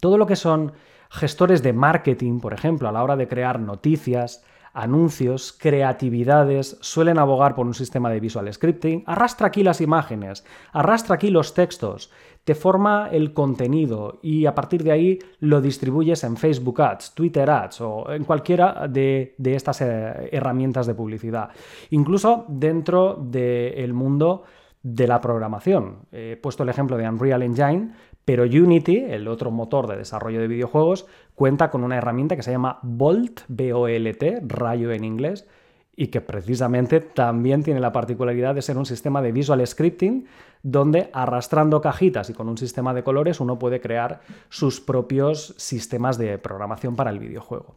todo 0.03 0.17
lo 0.17 0.27
que 0.27 0.35
son 0.35 0.73
gestores 1.09 1.63
de 1.63 1.71
marketing, 1.71 2.41
por 2.41 2.53
ejemplo, 2.53 2.89
a 2.89 2.91
la 2.91 3.01
hora 3.01 3.15
de 3.15 3.29
crear 3.29 3.61
noticias, 3.61 4.43
anuncios, 4.73 5.53
creatividades, 5.57 6.77
suelen 6.81 7.19
abogar 7.19 7.55
por 7.55 7.65
un 7.65 7.73
sistema 7.73 8.09
de 8.09 8.19
visual 8.19 8.51
scripting. 8.51 9.05
Arrastra 9.07 9.47
aquí 9.47 9.63
las 9.63 9.79
imágenes, 9.79 10.43
arrastra 10.73 11.15
aquí 11.15 11.29
los 11.29 11.53
textos, 11.53 12.11
te 12.43 12.53
forma 12.53 13.07
el 13.13 13.31
contenido 13.31 14.19
y 14.21 14.45
a 14.45 14.53
partir 14.53 14.83
de 14.83 14.91
ahí 14.91 15.19
lo 15.39 15.61
distribuyes 15.61 16.25
en 16.25 16.35
Facebook 16.35 16.81
Ads, 16.81 17.13
Twitter 17.13 17.49
Ads 17.49 17.79
o 17.79 18.11
en 18.11 18.25
cualquiera 18.25 18.89
de, 18.89 19.35
estas 19.41 19.79
eh, 19.79 20.29
herramientas 20.33 20.85
de 20.85 20.95
publicidad. 20.95 21.47
Incluso 21.91 22.43
dentro 22.49 23.15
del 23.15 23.93
mundo 23.93 24.43
de 24.83 25.07
la 25.07 25.21
programación. 25.21 25.99
He 26.11 26.35
puesto 26.35 26.63
el 26.63 26.69
ejemplo 26.69 26.97
de 26.97 27.07
Unreal 27.07 27.41
Engine, 27.41 27.93
pero 28.25 28.43
Unity, 28.43 28.97
el 28.97 29.27
otro 29.27 29.51
motor 29.51 29.87
de 29.87 29.97
desarrollo 29.97 30.39
de 30.39 30.47
videojuegos, 30.47 31.05
cuenta 31.35 31.69
con 31.69 31.83
una 31.83 31.97
herramienta 31.97 32.35
que 32.35 32.43
se 32.43 32.51
llama 32.51 32.79
Bolt, 32.81 33.41
B-O-L-T, 33.47 34.43
rayo 34.47 34.91
en 34.91 35.03
inglés, 35.03 35.47
y 35.95 36.07
que 36.07 36.21
precisamente 36.21 36.99
también 37.01 37.63
tiene 37.63 37.79
la 37.79 37.91
particularidad 37.91 38.55
de 38.55 38.61
ser 38.61 38.77
un 38.77 38.85
sistema 38.85 39.21
de 39.21 39.31
visual 39.31 39.65
scripting 39.65 40.25
donde 40.63 41.09
arrastrando 41.13 41.81
cajitas 41.81 42.29
y 42.29 42.33
con 42.33 42.49
un 42.49 42.57
sistema 42.57 42.93
de 42.93 43.03
colores 43.03 43.39
uno 43.39 43.59
puede 43.59 43.79
crear 43.79 44.21
sus 44.49 44.81
propios 44.81 45.53
sistemas 45.57 46.17
de 46.17 46.37
programación 46.39 46.95
para 46.95 47.11
el 47.11 47.19
videojuego. 47.19 47.75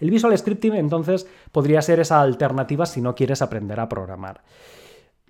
El 0.00 0.10
visual 0.10 0.36
scripting 0.36 0.74
entonces 0.74 1.28
podría 1.52 1.82
ser 1.82 2.00
esa 2.00 2.20
alternativa 2.20 2.86
si 2.86 3.00
no 3.02 3.14
quieres 3.14 3.42
aprender 3.42 3.78
a 3.78 3.88
programar. 3.88 4.40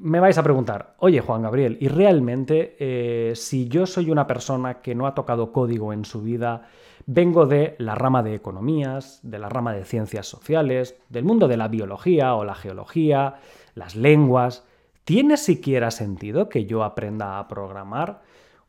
Me 0.02 0.18
vais 0.18 0.38
a 0.38 0.42
preguntar, 0.42 0.94
oye 1.00 1.20
Juan 1.20 1.42
Gabriel, 1.42 1.76
¿y 1.78 1.88
realmente 1.88 2.74
eh, 2.78 3.36
si 3.36 3.68
yo 3.68 3.84
soy 3.84 4.10
una 4.10 4.26
persona 4.26 4.80
que 4.80 4.94
no 4.94 5.06
ha 5.06 5.14
tocado 5.14 5.52
código 5.52 5.92
en 5.92 6.06
su 6.06 6.22
vida, 6.22 6.68
vengo 7.04 7.44
de 7.44 7.74
la 7.76 7.94
rama 7.96 8.22
de 8.22 8.34
economías, 8.34 9.20
de 9.22 9.38
la 9.38 9.50
rama 9.50 9.74
de 9.74 9.84
ciencias 9.84 10.26
sociales, 10.26 10.98
del 11.10 11.24
mundo 11.24 11.48
de 11.48 11.58
la 11.58 11.68
biología 11.68 12.34
o 12.34 12.46
la 12.46 12.54
geología, 12.54 13.34
las 13.74 13.94
lenguas, 13.94 14.64
¿tiene 15.04 15.36
siquiera 15.36 15.90
sentido 15.90 16.48
que 16.48 16.64
yo 16.64 16.82
aprenda 16.82 17.38
a 17.38 17.46
programar? 17.46 18.22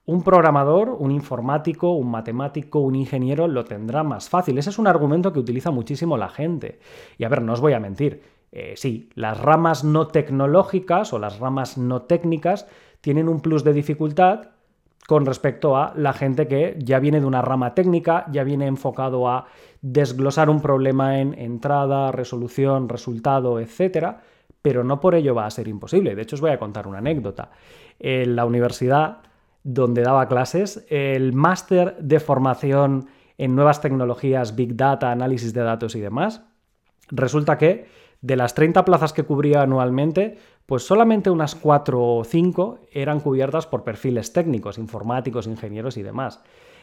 Un 0.03 0.23
programador, 0.23 0.89
un 0.89 1.11
informático, 1.11 1.91
un 1.91 2.11
matemático, 2.11 2.79
un 2.79 2.95
ingeniero 2.95 3.47
lo 3.47 3.63
tendrá 3.63 4.03
más 4.03 4.27
fácil. 4.27 4.57
Ese 4.57 4.71
es 4.71 4.79
un 4.79 4.88
argumento 4.88 5.31
que 5.31 5.39
utiliza 5.39 5.71
muchísimo 5.71 6.17
la 6.17 6.27
gente. 6.27 6.81
Y 7.17 7.23
a 7.23 7.29
ver, 7.29 7.41
no 7.41 7.53
os 7.53 7.61
voy 7.61 7.71
a 7.71 7.79
mentir. 7.79 8.40
Eh, 8.51 8.74
sí, 8.75 9.10
las 9.15 9.39
ramas 9.39 9.84
no 9.84 10.08
tecnológicas 10.08 11.13
o 11.13 11.20
las 11.20 11.39
ramas 11.39 11.77
no 11.77 12.01
técnicas 12.01 12.67
tienen 13.00 13.29
un 13.29 13.39
plus 13.39 13.63
de 13.63 13.74
dificultad 13.74 14.50
con 15.08 15.25
respecto 15.25 15.77
a 15.77 15.93
la 15.96 16.13
gente 16.13 16.48
que 16.48 16.75
ya 16.77 17.00
viene 17.00 17.20
de 17.20 17.25
una 17.25 17.41
rama 17.41 17.74
técnica, 17.74 18.25
ya 18.31 18.43
viene 18.43 18.67
enfocado 18.67 19.27
a 19.27 19.46
desglosar 19.81 20.50
un 20.50 20.62
problema 20.62 21.20
en 21.20 21.34
entrada, 21.38 22.12
resolución, 22.12 22.88
resultado, 22.88 23.60
etcétera, 23.60 24.22
pero 24.62 24.84
no 24.84 25.00
por 25.00 25.15
ello 25.15 25.34
va 25.34 25.46
a 25.46 25.51
ser 25.51 25.67
imposible. 25.67 26.15
De 26.15 26.22
hecho, 26.22 26.36
os 26.36 26.41
voy 26.41 26.51
a 26.51 26.60
contar 26.60 26.88
una 26.88 27.00
anécdota. 27.00 27.50
En 28.00 28.36
la 28.36 28.46
universidad 28.46 29.17
donde 29.63 30.03
daba 30.03 30.27
clases, 30.27 30.86
el 30.89 31.34
máster 31.34 31.98
de 32.00 32.20
formación 32.20 33.08
en 33.38 33.55
nuevas 33.55 33.81
tecnologías, 33.81 34.55
Big 34.55 34.75
Data, 34.75 35.12
análisis 35.12 35.53
de 35.53 35.62
datos 35.62 35.96
y 35.96 36.00
demás, 36.00 36.43
resulta 37.10 37.58
que 37.58 37.88
de 38.22 38.36
las 38.36 38.54
30 38.54 38.86
plazas 38.86 39.13
que 39.13 39.24
cubría 39.24 39.62
anualmente, 39.62 40.38
pues 40.66 40.84
solamente 40.84 41.30
unas 41.30 41.56
4 41.56 42.01
o 42.01 42.24
5 42.24 42.80
eran 42.92 43.20
cubiertas 43.20 43.66
por 43.66 43.84
perfiles 43.84 44.32
técnicos, 44.32 44.78
informáticos, 44.78 45.48
ingenieros 45.48 45.98
y 45.98 46.04
demás. 46.04 46.42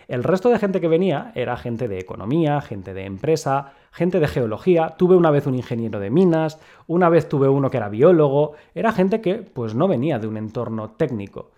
El 0.09 0.25
resto 0.25 0.49
de 0.49 0.59
gente 0.59 0.81
que 0.81 0.89
venía 0.89 1.33
era 1.35 1.59
gente 1.59 1.87
de 1.87 1.99
economía, 1.99 2.63
gente 2.63 2.95
de 2.95 3.05
empresa, 3.05 3.75
gente 3.93 4.21
de 4.21 4.27
geología. 4.27 4.95
Tuve 4.97 5.17
una 5.17 5.31
vez 5.31 5.47
un 5.47 5.55
ingeniero 5.55 6.01
de 6.01 6.09
minas, 6.09 6.59
una 6.87 7.11
vez 7.11 7.29
tuve 7.29 7.47
uno 7.49 7.71
que 7.71 7.77
era 7.77 7.91
biólogo. 7.91 8.55
Era 8.75 8.93
gente 8.93 9.21
que 9.21 9.35
pues 9.35 9.75
no 9.75 9.87
venía 9.87 10.19
de 10.19 10.27
un 10.27 10.39
entorno 10.39 10.93
técnico. 10.93 11.51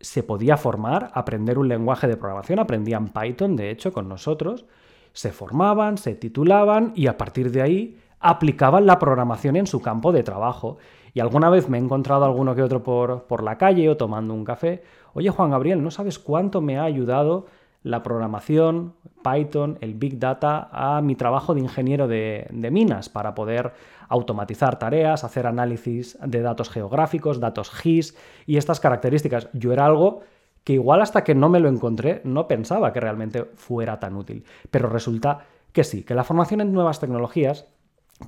Se 0.00 0.22
podía 0.22 0.56
formar, 0.56 1.10
aprender 1.14 1.58
un 1.58 1.66
lenguaje 1.66 2.06
de 2.06 2.16
programación, 2.16 2.60
aprendían 2.60 3.08
Python, 3.08 3.56
de 3.56 3.70
hecho, 3.70 3.92
con 3.92 4.08
nosotros. 4.08 4.66
Se 5.12 5.32
formaban, 5.32 5.98
se 5.98 6.14
titulaban 6.14 6.92
y 6.94 7.08
a 7.08 7.18
partir 7.18 7.50
de 7.50 7.62
ahí 7.62 7.98
aplicaban 8.24 8.86
la 8.86 8.98
programación 8.98 9.54
en 9.54 9.66
su 9.66 9.82
campo 9.82 10.10
de 10.10 10.22
trabajo. 10.22 10.78
Y 11.12 11.20
alguna 11.20 11.50
vez 11.50 11.68
me 11.68 11.76
he 11.76 11.80
encontrado 11.80 12.24
alguno 12.24 12.54
que 12.54 12.62
otro 12.62 12.82
por, 12.82 13.24
por 13.24 13.42
la 13.42 13.58
calle 13.58 13.88
o 13.90 13.98
tomando 13.98 14.32
un 14.32 14.44
café. 14.44 14.82
Oye, 15.12 15.28
Juan 15.28 15.50
Gabriel, 15.50 15.82
¿no 15.82 15.90
sabes 15.90 16.18
cuánto 16.18 16.62
me 16.62 16.78
ha 16.78 16.84
ayudado 16.84 17.44
la 17.82 18.02
programación, 18.02 18.94
Python, 19.22 19.76
el 19.82 19.92
Big 19.92 20.18
Data 20.18 20.70
a 20.72 21.02
mi 21.02 21.16
trabajo 21.16 21.52
de 21.52 21.60
ingeniero 21.60 22.08
de, 22.08 22.46
de, 22.50 22.70
minas 22.70 23.10
para 23.10 23.34
poder 23.34 23.74
automatizar 24.08 24.78
tareas, 24.78 25.22
hacer 25.22 25.46
análisis 25.46 26.16
de 26.24 26.40
datos 26.40 26.70
geográficos, 26.70 27.40
datos 27.40 27.70
GIS 27.70 28.16
y 28.46 28.56
estas 28.56 28.80
características. 28.80 29.50
Yo 29.52 29.74
era 29.74 29.84
algo 29.84 30.22
que 30.64 30.72
igual 30.72 31.02
hasta 31.02 31.24
que 31.24 31.34
no 31.34 31.50
me 31.50 31.60
lo 31.60 31.68
encontré 31.68 32.22
no 32.24 32.48
pensaba 32.48 32.94
que 32.94 33.00
realmente 33.00 33.44
fuera 33.54 34.00
tan 34.00 34.16
útil. 34.16 34.44
Pero 34.70 34.88
resulta 34.88 35.40
que 35.74 35.84
sí, 35.84 36.04
que 36.04 36.14
la 36.14 36.24
formación 36.24 36.62
en 36.62 36.72
nuevas 36.72 37.00
tecnologías 37.00 37.66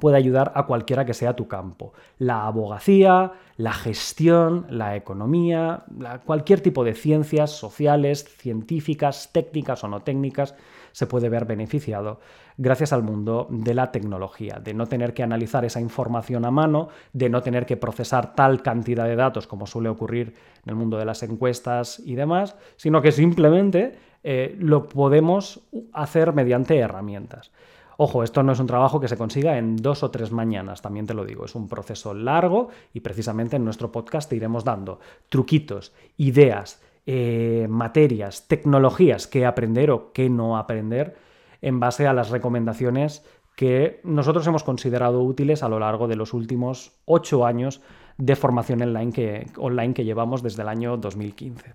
puede 0.01 0.17
ayudar 0.17 0.53
a 0.55 0.67
cualquiera 0.67 1.05
que 1.05 1.15
sea 1.15 1.37
tu 1.37 1.49
campo. 1.49 1.93
La 2.19 2.47
abogacía, 2.47 3.33
la 3.57 3.73
gestión, 3.73 4.67
la 4.69 4.97
economía, 4.97 5.85
cualquier 6.25 6.61
tipo 6.61 6.85
de 6.85 6.95
ciencias 6.95 7.51
sociales, 7.53 8.25
científicas, 8.25 9.31
técnicas 9.33 9.85
o 9.85 9.89
no 9.89 10.01
técnicas, 10.01 10.55
se 10.93 11.07
puede 11.07 11.29
ver 11.29 11.45
beneficiado 11.45 12.21
gracias 12.59 12.93
al 12.93 13.03
mundo 13.03 13.47
de 13.51 13.75
la 13.75 13.93
tecnología, 13.93 14.61
de 14.63 14.75
no 14.75 14.87
tener 14.87 15.13
que 15.13 15.23
analizar 15.23 15.65
esa 15.65 15.81
información 15.81 16.45
a 16.45 16.51
mano, 16.51 16.89
de 17.13 17.29
no 17.29 17.43
tener 17.43 17.67
que 17.67 17.77
procesar 17.77 18.35
tal 18.35 18.63
cantidad 18.63 19.05
de 19.05 19.17
datos 19.17 19.47
como 19.47 19.67
suele 19.67 19.89
ocurrir 19.89 20.35
en 20.65 20.71
el 20.71 20.75
mundo 20.75 20.97
de 20.97 21.05
las 21.05 21.23
encuestas 21.23 22.01
y 22.01 22.15
demás, 22.15 22.57
sino 22.77 23.03
que 23.03 23.13
simplemente 23.13 23.99
eh, 24.25 24.57
lo 24.59 24.89
podemos 24.89 25.61
hacer 25.93 26.33
mediante 26.33 26.79
herramientas. 26.79 27.53
Ojo, 27.99 28.23
esto 28.23 28.43
no 28.43 28.53
es 28.53 28.61
un 28.61 28.67
trabajo 28.67 29.01
que 29.01 29.09
se 29.09 29.17
consiga 29.17 29.57
en 29.57 29.77
dos 29.77 30.03
o 30.03 30.11
tres 30.11 30.31
mañanas, 30.31 30.83
también 30.83 31.07
te 31.07 31.15
lo 31.15 31.25
digo, 31.25 31.47
es 31.47 31.55
un 31.55 31.69
proceso 31.69 32.13
largo 32.13 32.69
y 32.93 33.01
precisamente 33.01 33.57
en 33.57 33.65
nuestro 33.65 33.91
podcast 33.91 34.29
te 34.29 34.37
iremos 34.37 34.65
dando 34.65 35.01
truquitos, 35.29 35.95
ideas, 36.19 36.83
eh, 37.07 37.67
materias, 37.71 38.47
tecnologías 38.49 39.27
que 39.27 39.47
aprender 39.47 39.91
o 39.91 40.13
que 40.13 40.29
no 40.29 40.59
aprender 40.59 41.17
en 41.63 41.81
base 41.81 42.07
a 42.07 42.13
las 42.13 42.31
recomendaciones 42.31 43.25
que 43.57 44.01
nosotros 44.05 44.47
hemos 44.47 44.63
considerado 44.63 45.23
útiles 45.23 45.63
a 45.63 45.69
lo 45.69 45.79
largo 45.79 46.07
de 46.07 46.17
los 46.17 46.35
últimos 46.35 46.93
ocho 47.07 47.47
años 47.47 47.81
de 48.19 48.37
formación 48.37 48.83
online 48.83 49.13
que, 49.13 49.47
online 49.57 49.95
que 49.95 50.05
llevamos 50.05 50.43
desde 50.43 50.63
el 50.63 50.69
año 50.69 50.99
2015. 50.99 51.75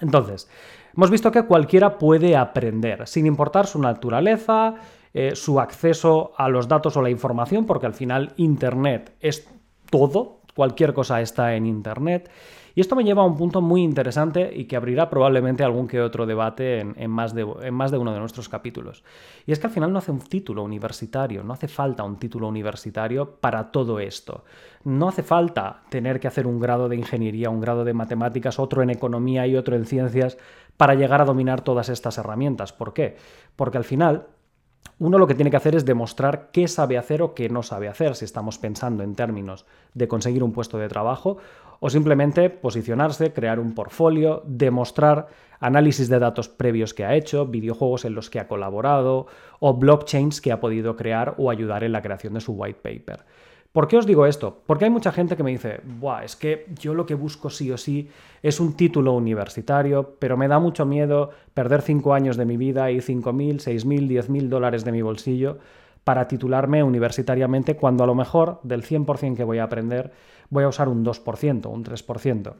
Entonces, 0.00 0.48
hemos 0.96 1.10
visto 1.10 1.30
que 1.30 1.44
cualquiera 1.44 1.98
puede 1.98 2.36
aprender, 2.36 3.06
sin 3.06 3.26
importar 3.26 3.66
su 3.66 3.78
naturaleza, 3.78 4.74
eh, 5.14 5.36
su 5.36 5.60
acceso 5.60 6.32
a 6.36 6.48
los 6.48 6.66
datos 6.66 6.96
o 6.96 7.02
la 7.02 7.08
información, 7.08 7.66
porque 7.66 7.86
al 7.86 7.94
final 7.94 8.32
Internet 8.36 9.14
es 9.20 9.48
todo, 9.88 10.40
cualquier 10.56 10.92
cosa 10.92 11.20
está 11.20 11.54
en 11.54 11.66
Internet. 11.66 12.30
Y 12.76 12.80
esto 12.80 12.96
me 12.96 13.04
lleva 13.04 13.22
a 13.22 13.26
un 13.26 13.36
punto 13.36 13.60
muy 13.60 13.84
interesante 13.84 14.50
y 14.52 14.64
que 14.64 14.74
abrirá 14.74 15.08
probablemente 15.08 15.62
algún 15.62 15.86
que 15.86 16.00
otro 16.00 16.26
debate 16.26 16.80
en, 16.80 17.10
más 17.10 17.32
de, 17.32 17.46
en, 17.62 17.72
más 17.72 17.92
de, 17.92 17.98
uno 17.98 18.12
de 18.12 18.18
nuestros 18.18 18.48
capítulos. 18.48 19.04
Y 19.46 19.52
es 19.52 19.60
que 19.60 19.68
al 19.68 19.72
final 19.72 19.92
no 19.92 20.00
hace 20.00 20.10
un 20.10 20.18
título 20.18 20.64
universitario, 20.64 21.44
no 21.44 21.52
hace 21.52 21.68
falta 21.68 22.02
un 22.02 22.16
título 22.16 22.48
universitario 22.48 23.36
para 23.36 23.70
todo 23.70 24.00
esto. 24.00 24.44
No 24.82 25.08
hace 25.08 25.22
falta 25.22 25.84
tener 25.88 26.18
que 26.18 26.26
hacer 26.26 26.48
un 26.48 26.58
grado 26.58 26.88
de 26.88 26.96
ingeniería, 26.96 27.50
un 27.50 27.60
grado 27.60 27.84
de 27.84 27.94
matemáticas, 27.94 28.58
otro 28.58 28.82
en 28.82 28.90
economía 28.90 29.46
y 29.46 29.54
otro 29.54 29.76
en 29.76 29.86
ciencias 29.86 30.36
para 30.76 30.96
llegar 30.96 31.20
a 31.20 31.24
dominar 31.24 31.60
todas 31.60 31.88
estas 31.88 32.18
herramientas. 32.18 32.72
¿Por 32.72 32.92
qué? 32.92 33.16
Porque 33.54 33.78
al 33.78 33.84
final 33.84 34.26
uno 35.04 35.18
lo 35.18 35.26
que 35.26 35.34
tiene 35.34 35.50
que 35.50 35.58
hacer 35.58 35.76
es 35.76 35.84
demostrar 35.84 36.48
qué 36.50 36.66
sabe 36.66 36.96
hacer 36.96 37.20
o 37.20 37.34
qué 37.34 37.50
no 37.50 37.62
sabe 37.62 37.88
hacer, 37.88 38.14
si 38.14 38.24
estamos 38.24 38.56
pensando 38.56 39.02
en 39.02 39.14
términos 39.14 39.66
de 39.92 40.08
conseguir 40.08 40.42
un 40.42 40.52
puesto 40.52 40.78
de 40.78 40.88
trabajo, 40.88 41.36
o 41.78 41.90
simplemente 41.90 42.48
posicionarse, 42.48 43.34
crear 43.34 43.58
un 43.58 43.74
portfolio, 43.74 44.42
demostrar 44.46 45.26
análisis 45.60 46.08
de 46.08 46.18
datos 46.18 46.48
previos 46.48 46.94
que 46.94 47.04
ha 47.04 47.14
hecho, 47.16 47.44
videojuegos 47.44 48.06
en 48.06 48.14
los 48.14 48.30
que 48.30 48.40
ha 48.40 48.48
colaborado, 48.48 49.26
o 49.60 49.74
blockchains 49.74 50.40
que 50.40 50.52
ha 50.52 50.60
podido 50.60 50.96
crear 50.96 51.34
o 51.36 51.50
ayudar 51.50 51.84
en 51.84 51.92
la 51.92 52.00
creación 52.00 52.32
de 52.32 52.40
su 52.40 52.52
white 52.52 52.80
paper. 52.82 53.26
¿Por 53.74 53.88
qué 53.88 53.96
os 53.96 54.06
digo 54.06 54.24
esto? 54.24 54.62
Porque 54.66 54.84
hay 54.84 54.90
mucha 54.92 55.10
gente 55.10 55.36
que 55.36 55.42
me 55.42 55.50
dice, 55.50 55.80
Buah, 55.82 56.22
es 56.22 56.36
que 56.36 56.66
yo 56.78 56.94
lo 56.94 57.06
que 57.06 57.14
busco 57.14 57.50
sí 57.50 57.72
o 57.72 57.76
sí 57.76 58.08
es 58.40 58.60
un 58.60 58.74
título 58.74 59.14
universitario, 59.14 60.14
pero 60.20 60.36
me 60.36 60.46
da 60.46 60.60
mucho 60.60 60.86
miedo 60.86 61.30
perder 61.54 61.82
cinco 61.82 62.14
años 62.14 62.36
de 62.36 62.44
mi 62.44 62.56
vida 62.56 62.92
y 62.92 62.98
5.000, 62.98 63.56
6.000, 63.56 64.28
10.000 64.28 64.48
dólares 64.48 64.84
de 64.84 64.92
mi 64.92 65.02
bolsillo 65.02 65.58
para 66.04 66.28
titularme 66.28 66.84
universitariamente 66.84 67.74
cuando 67.74 68.04
a 68.04 68.06
lo 68.06 68.14
mejor 68.14 68.60
del 68.62 68.84
100% 68.84 69.34
que 69.34 69.42
voy 69.42 69.58
a 69.58 69.64
aprender 69.64 70.12
voy 70.50 70.62
a 70.62 70.68
usar 70.68 70.88
un 70.88 71.04
2%, 71.04 71.66
un 71.66 71.84
3%. 71.84 72.54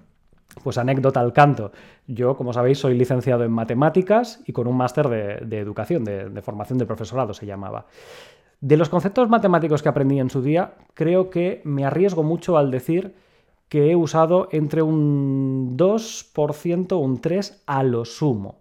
Pues 0.64 0.78
anécdota 0.78 1.20
al 1.20 1.32
canto. 1.32 1.70
Yo, 2.08 2.36
como 2.36 2.52
sabéis, 2.52 2.78
soy 2.78 2.98
licenciado 2.98 3.44
en 3.44 3.52
matemáticas 3.52 4.40
y 4.46 4.52
con 4.52 4.66
un 4.66 4.76
máster 4.76 5.08
de, 5.08 5.58
educación, 5.60 6.02
de, 6.04 6.28
de 6.28 6.42
formación 6.42 6.78
de 6.78 6.86
profesorado 6.86 7.34
se 7.34 7.46
llamaba. 7.46 7.86
De 8.64 8.78
los 8.78 8.88
conceptos 8.88 9.28
matemáticos 9.28 9.82
que 9.82 9.90
aprendí 9.90 10.18
en 10.18 10.30
su 10.30 10.40
día, 10.40 10.72
creo 10.94 11.28
que 11.28 11.60
me 11.64 11.84
arriesgo 11.84 12.22
mucho 12.22 12.56
al 12.56 12.70
decir 12.70 13.14
que 13.68 13.90
he 13.90 13.94
usado 13.94 14.48
entre 14.52 14.80
un 14.80 15.76
2% 15.76 16.92
o 16.92 16.96
un 16.96 17.20
3% 17.20 17.58
a 17.66 17.82
lo 17.82 18.06
sumo. 18.06 18.60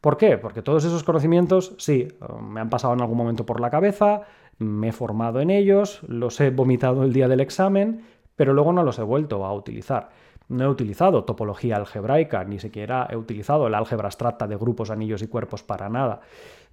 ¿Por 0.00 0.16
qué? 0.16 0.38
Porque 0.38 0.62
todos 0.62 0.84
esos 0.84 1.02
conocimientos, 1.02 1.74
sí, 1.78 2.06
me 2.40 2.60
han 2.60 2.70
pasado 2.70 2.94
en 2.94 3.00
algún 3.00 3.18
momento 3.18 3.44
por 3.44 3.60
la 3.60 3.68
cabeza, 3.68 4.20
me 4.58 4.90
he 4.90 4.92
formado 4.92 5.40
en 5.40 5.50
ellos, 5.50 6.04
los 6.06 6.40
he 6.40 6.50
vomitado 6.50 7.02
el 7.02 7.12
día 7.12 7.26
del 7.26 7.40
examen, 7.40 8.04
pero 8.36 8.52
luego 8.52 8.72
no 8.72 8.84
los 8.84 9.00
he 9.00 9.02
vuelto 9.02 9.44
a 9.44 9.52
utilizar. 9.52 10.10
No 10.48 10.64
he 10.64 10.68
utilizado 10.68 11.24
topología 11.24 11.76
algebraica, 11.76 12.44
ni 12.44 12.58
siquiera 12.58 13.08
he 13.10 13.16
utilizado 13.16 13.66
el 13.66 13.74
álgebra 13.74 14.06
abstracta 14.06 14.46
de 14.46 14.56
grupos, 14.56 14.90
anillos 14.90 15.22
y 15.22 15.28
cuerpos 15.28 15.62
para 15.62 15.88
nada. 15.88 16.20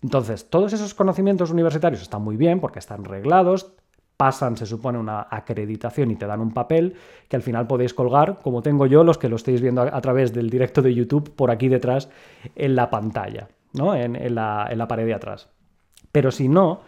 Entonces, 0.01 0.49
todos 0.49 0.73
esos 0.73 0.93
conocimientos 0.93 1.51
universitarios 1.51 2.01
están 2.01 2.21
muy 2.21 2.37
bien 2.37 2.59
porque 2.59 2.79
están 2.79 3.03
reglados, 3.03 3.73
pasan, 4.17 4.57
se 4.57 4.65
supone, 4.65 4.97
una 4.97 5.27
acreditación 5.29 6.11
y 6.11 6.15
te 6.15 6.25
dan 6.25 6.41
un 6.41 6.53
papel 6.53 6.95
que 7.27 7.35
al 7.35 7.41
final 7.41 7.67
podéis 7.67 7.93
colgar, 7.93 8.39
como 8.41 8.61
tengo 8.61 8.85
yo, 8.85 9.03
los 9.03 9.17
que 9.17 9.29
lo 9.29 9.37
estáis 9.37 9.61
viendo 9.61 9.81
a, 9.81 10.01
través 10.01 10.33
del 10.33 10.49
directo 10.49 10.81
de 10.81 10.93
YouTube, 10.93 11.33
por 11.35 11.51
aquí 11.51 11.69
detrás 11.69 12.09
en 12.55 12.75
la 12.75 12.89
pantalla, 12.89 13.47
¿no? 13.73 13.95
en, 13.95 14.35
la, 14.35 14.67
en 14.69 14.77
la 14.77 14.87
pared 14.87 15.05
de 15.05 15.13
atrás. 15.13 15.49
Pero 16.11 16.31
si 16.31 16.49
no, 16.49 16.81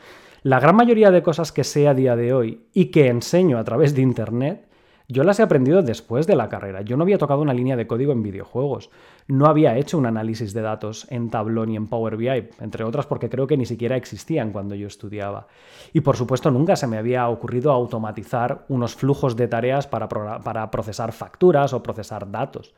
la 0.44 0.60
gran 0.60 0.76
mayoría 0.76 1.12
de 1.12 1.22
cosas 1.22 1.52
que 1.52 1.64
sé 1.64 1.88
a 1.88 1.94
día 1.94 2.16
de 2.16 2.34
hoy 2.34 2.66
y 2.74 2.86
que 2.86 3.08
enseño 3.08 3.60
a 3.60 3.64
través 3.64 3.94
de 3.94 4.02
Internet 4.02 4.68
yo 5.12 5.24
las 5.24 5.40
he 5.40 5.44
aprendido 5.44 5.82
después 5.82 6.28
de 6.28 6.36
la 6.36 6.50
carrera. 6.50 6.82
Yo 6.82 6.98
no 6.98 7.04
había 7.04 7.18
tocado 7.18 7.42
una 7.42 7.54
línea 7.54 7.76
de 7.76 7.88
código 7.88 8.14
en 8.14 8.24
videojuegos. 8.24 8.90
No 9.28 9.48
había 9.48 9.78
hecho 9.78 9.98
un 9.98 10.06
análisis 10.06 10.54
de 10.54 10.62
datos 10.62 11.06
en 11.10 11.30
Tableau 11.30 11.66
ni 11.66 11.76
en 11.76 11.88
Power 11.88 12.18
BI, 12.18 12.50
entre 12.60 12.84
otras 12.84 13.06
porque 13.06 13.30
creo 13.30 13.48
que 13.48 13.58
ni 13.58 13.66
siquiera 13.66 13.96
existían 13.96 14.52
cuando 14.52 14.76
yo 14.76 14.88
estudiaba. 14.88 15.48
Y 15.94 16.02
por 16.02 16.16
supuesto 16.16 16.50
nunca 16.52 16.76
se 16.76 16.88
me 16.88 16.98
había 16.98 17.28
ocurrido 17.28 17.72
automatizar 17.72 18.66
unos 18.70 18.96
flujos 18.96 19.36
de 19.36 19.48
tareas 19.48 19.88
para, 19.88 20.08
para 20.08 20.72
procesar 20.72 21.12
facturas 21.12 21.74
o 21.74 21.84
procesar 21.84 22.32
datos. 22.32 22.74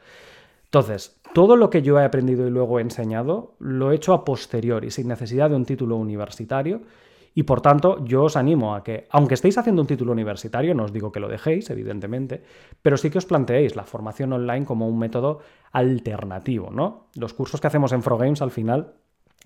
Entonces, 0.65 1.15
todo 1.33 1.55
lo 1.55 1.69
que 1.69 1.83
yo 1.83 1.99
he 1.99 2.03
aprendido 2.03 2.47
y 2.47 2.49
luego 2.49 2.79
he 2.79 2.81
enseñado 2.81 3.53
lo 3.59 3.91
he 3.91 3.95
hecho 3.95 4.13
a 4.13 4.25
posteriori, 4.25 4.89
sin 4.89 5.07
necesidad 5.07 5.51
de 5.51 5.55
un 5.55 5.65
título 5.65 5.97
universitario 5.97 6.81
y 7.35 7.43
por 7.43 7.61
tanto, 7.61 8.03
yo 8.05 8.23
os 8.23 8.37
animo 8.37 8.75
a 8.75 8.83
que, 8.83 9.07
aunque 9.09 9.33
estéis 9.33 9.57
haciendo 9.57 9.81
un 9.81 9.87
título 9.87 10.11
universitario, 10.11 10.75
no 10.75 10.83
os 10.83 10.93
digo 10.93 11.11
que 11.11 11.19
lo 11.19 11.27
dejéis, 11.27 11.69
evidentemente, 11.69 12.43
pero 12.81 12.97
sí 12.97 13.09
que 13.09 13.17
os 13.17 13.25
planteéis 13.25 13.75
la 13.75 13.83
formación 13.83 14.33
online 14.33 14.65
como 14.65 14.87
un 14.87 14.99
método 14.99 15.39
alternativo, 15.71 16.69
¿no? 16.71 17.07
Los 17.15 17.33
cursos 17.33 17.59
que 17.59 17.67
hacemos 17.67 17.91
en 17.91 18.03
Frogames 18.03 18.41
al 18.41 18.51
final 18.51 18.93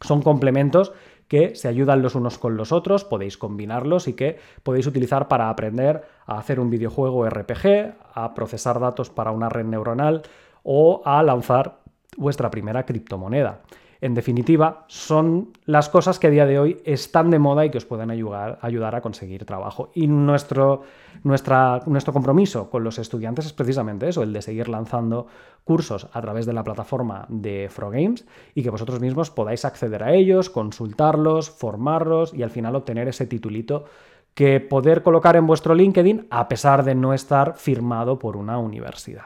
son 0.02 0.22
complementos 0.22 0.94
que 1.28 1.56
se 1.56 1.68
ayudan 1.68 2.02
los 2.02 2.16
unos 2.16 2.38
con 2.38 2.56
los 2.56 2.72
otros, 2.72 3.04
podéis 3.04 3.38
combinarlos 3.38 4.08
y 4.08 4.14
que 4.14 4.38
podéis 4.64 4.88
utilizar 4.88 5.28
para 5.28 5.50
aprender 5.50 6.04
a 6.26 6.38
hacer 6.38 6.60
un 6.60 6.70
videojuego 6.70 7.28
RPG, 7.28 7.96
a 8.14 8.34
procesar 8.34 8.80
datos 8.80 9.10
para 9.10 9.32
una 9.32 9.50
red 9.50 9.66
neuronal 9.66 10.22
o 10.64 11.02
a 11.06 11.22
lanzar 11.24 11.80
vuestra 12.18 12.50
primera 12.50 12.86
criptomoneda. 12.86 13.62
En 14.00 14.14
definitiva, 14.14 14.86
son 14.88 15.54
las 15.66 15.90
cosas 15.90 16.20
que 16.20 16.28
a 16.28 16.30
día 16.30 16.46
de 16.46 16.60
hoy 16.60 16.82
están 16.86 17.32
de 17.32 17.40
moda 17.40 17.66
y 17.66 17.72
que 17.72 17.80
os 17.80 17.86
pueden 17.86 18.12
ayudar, 18.12 18.60
ayudar 18.62 18.96
a 18.96 19.02
conseguir 19.02 19.46
trabajo. 19.46 19.90
Y 19.96 20.08
nuestro, 20.08 20.84
nuestra, 21.24 21.82
nuestro 21.88 22.14
compromiso 22.14 22.70
con 22.70 22.84
los 22.84 23.00
estudiantes 23.00 23.48
es 23.48 23.54
precisamente 23.54 24.08
eso, 24.08 24.22
el 24.22 24.34
de 24.34 24.42
seguir 24.42 24.70
lanzando 24.70 25.28
cursos 25.64 26.08
a 26.14 26.22
través 26.22 26.46
de 26.46 26.54
la 26.54 26.64
plataforma 26.64 27.26
de 27.28 27.68
Frogames 27.70 28.26
y 28.54 28.64
que 28.64 28.70
vosotros 28.70 29.00
mismos 29.00 29.32
podáis 29.32 29.66
acceder 29.66 30.04
a 30.04 30.14
ellos, 30.14 30.50
consultarlos, 30.50 31.50
formarlos 31.50 32.34
y 32.34 32.44
al 32.44 32.52
final 32.52 32.76
obtener 32.76 33.08
ese 33.08 33.26
titulito 33.26 33.86
que 34.34 34.60
poder 34.60 35.02
colocar 35.02 35.36
en 35.36 35.48
vuestro 35.48 35.74
LinkedIn 35.74 36.28
a 36.30 36.48
pesar 36.48 36.84
de 36.84 36.94
no 36.94 37.16
estar 37.16 37.58
firmado 37.58 38.20
por 38.20 38.38
una 38.38 38.60
universidad. 38.60 39.26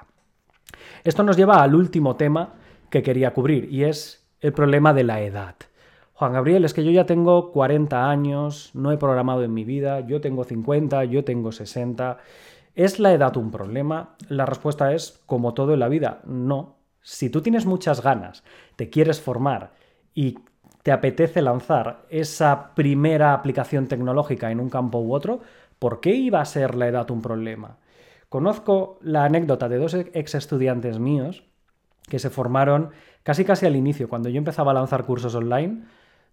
Esto 1.04 1.24
nos 1.24 1.36
lleva 1.36 1.62
al 1.62 1.76
último 1.76 2.16
tema 2.16 2.54
que 2.90 3.04
quería 3.04 3.34
cubrir 3.34 3.68
y 3.72 3.84
es 3.84 4.21
el 4.42 4.54
problema 4.54 4.94
de 4.94 5.04
la 5.04 5.22
edad. 5.22 5.56
Juan 6.14 6.34
Gabriel, 6.34 6.66
es 6.66 6.74
que 6.74 6.84
yo 6.84 6.92
ya 6.92 7.06
tengo 7.06 7.52
40 7.52 8.10
años, 8.10 8.72
no 8.74 8.92
he 8.92 8.98
programado 8.98 9.44
en 9.44 9.54
mi 9.54 9.64
vida, 9.64 10.02
yo 10.02 10.22
tengo 10.22 10.44
50, 10.44 11.06
yo 11.06 11.24
tengo 11.24 11.52
60. 11.52 12.18
¿Es 12.76 13.00
la 13.00 13.14
edad 13.14 13.36
un 13.38 13.52
problema? 13.52 14.16
La 14.30 14.46
respuesta 14.46 14.94
es, 14.94 15.22
como 15.26 15.54
todo 15.54 15.74
en 15.74 15.80
la 15.80 15.88
vida, 15.88 16.22
no. 16.26 16.76
Si 17.02 17.30
tú 17.30 17.42
tienes 17.42 17.66
muchas 17.66 18.04
ganas, 18.04 18.44
te 18.76 18.90
quieres 18.90 19.20
formar 19.20 19.72
y 20.14 20.40
te 20.84 20.92
apetece 20.92 21.42
lanzar 21.42 22.06
esa 22.10 22.74
primera 22.76 23.34
aplicación 23.34 23.88
tecnológica 23.88 24.52
en 24.52 24.60
un 24.60 24.70
campo 24.70 25.00
u 25.00 25.14
otro, 25.14 25.42
¿por 25.80 26.00
qué 26.00 26.14
iba 26.14 26.42
a 26.42 26.46
ser 26.46 26.76
la 26.76 26.88
edad 26.88 27.10
un 27.12 27.22
problema? 27.22 27.78
Conozco 28.30 28.98
la 29.02 29.26
anécdota 29.26 29.70
de 29.70 29.78
dos 29.78 29.94
ex 29.94 30.36
estudiantes 30.36 31.00
míos 31.00 31.44
que 32.12 32.20
se 32.20 32.30
formaron 32.30 32.90
casi 33.24 33.46
casi 33.46 33.66
al 33.66 33.78
inicio, 33.78 34.10
cuando 34.10 34.28
yo 34.28 34.38
empezaba 34.38 34.72
a 34.72 34.74
lanzar 34.74 35.06
cursos 35.06 35.34
online, 35.34 35.84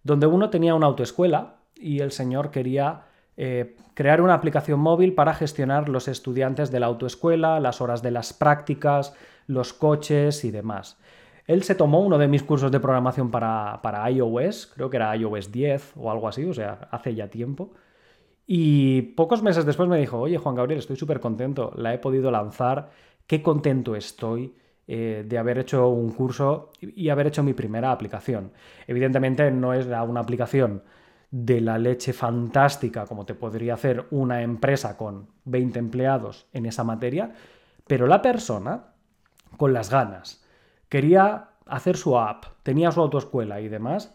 donde 0.02 0.26
uno 0.26 0.50
tenía 0.50 0.74
una 0.74 0.86
autoescuela 0.86 1.58
y 1.76 2.00
el 2.00 2.10
señor 2.10 2.50
quería 2.50 3.02
eh, 3.36 3.76
crear 3.94 4.20
una 4.20 4.34
aplicación 4.34 4.80
móvil 4.80 5.14
para 5.14 5.34
gestionar 5.34 5.88
los 5.88 6.08
estudiantes 6.08 6.72
de 6.72 6.80
la 6.80 6.86
autoescuela, 6.86 7.60
las 7.60 7.80
horas 7.80 8.02
de 8.02 8.10
las 8.10 8.32
prácticas, 8.32 9.14
los 9.46 9.72
coches 9.72 10.44
y 10.44 10.50
demás. 10.50 10.98
Él 11.46 11.62
se 11.62 11.76
tomó 11.76 12.00
uno 12.00 12.18
de 12.18 12.26
mis 12.26 12.42
cursos 12.42 12.72
de 12.72 12.80
programación 12.80 13.30
para, 13.30 13.78
para 13.80 14.10
iOS, 14.10 14.72
creo 14.74 14.90
que 14.90 14.96
era 14.96 15.14
iOS 15.14 15.52
10 15.52 15.92
o 15.96 16.10
algo 16.10 16.26
así, 16.26 16.44
o 16.44 16.54
sea, 16.54 16.88
hace 16.90 17.14
ya 17.14 17.28
tiempo. 17.28 17.70
Y 18.48 19.02
pocos 19.14 19.44
meses 19.44 19.64
después 19.64 19.88
me 19.88 20.00
dijo, 20.00 20.18
oye 20.18 20.38
Juan 20.38 20.56
Gabriel, 20.56 20.80
estoy 20.80 20.96
súper 20.96 21.20
contento, 21.20 21.72
la 21.76 21.94
he 21.94 21.98
podido 21.98 22.32
lanzar, 22.32 22.90
qué 23.28 23.42
contento 23.42 23.94
estoy 23.94 24.54
eh, 24.90 25.22
de 25.26 25.38
haber 25.38 25.58
hecho 25.58 25.88
un 25.88 26.12
curso 26.12 26.72
y 26.80 27.10
haber 27.10 27.26
hecho 27.26 27.42
mi 27.42 27.52
primera 27.52 27.92
aplicación. 27.92 28.52
Evidentemente 28.86 29.50
no 29.50 29.74
es 29.74 29.86
una 29.86 30.20
aplicación 30.20 30.82
de 31.30 31.60
la 31.60 31.76
leche 31.76 32.14
fantástica 32.14 33.04
como 33.04 33.26
te 33.26 33.34
podría 33.34 33.74
hacer 33.74 34.06
una 34.10 34.40
empresa 34.40 34.96
con 34.96 35.28
20 35.44 35.78
empleados 35.78 36.46
en 36.54 36.64
esa 36.64 36.84
materia, 36.84 37.34
pero 37.86 38.06
la 38.06 38.22
persona, 38.22 38.94
con 39.58 39.74
las 39.74 39.90
ganas, 39.90 40.42
quería 40.88 41.50
hacer 41.66 41.98
su 41.98 42.18
app, 42.18 42.46
tenía 42.62 42.90
su 42.90 43.02
autoescuela 43.02 43.60
y 43.60 43.68
demás, 43.68 44.14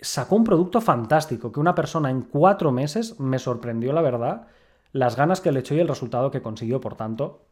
sacó 0.00 0.36
un 0.36 0.44
producto 0.44 0.80
fantástico 0.80 1.52
que 1.52 1.60
una 1.60 1.74
persona 1.74 2.08
en 2.08 2.22
cuatro 2.22 2.72
meses 2.72 3.20
me 3.20 3.38
sorprendió, 3.38 3.92
la 3.92 4.00
verdad, 4.00 4.46
las 4.92 5.14
ganas 5.14 5.42
que 5.42 5.52
le 5.52 5.60
echó 5.60 5.74
y 5.74 5.80
el 5.80 5.88
resultado 5.88 6.30
que 6.30 6.42
consiguió. 6.42 6.80
Por 6.80 6.96
tanto, 6.96 7.42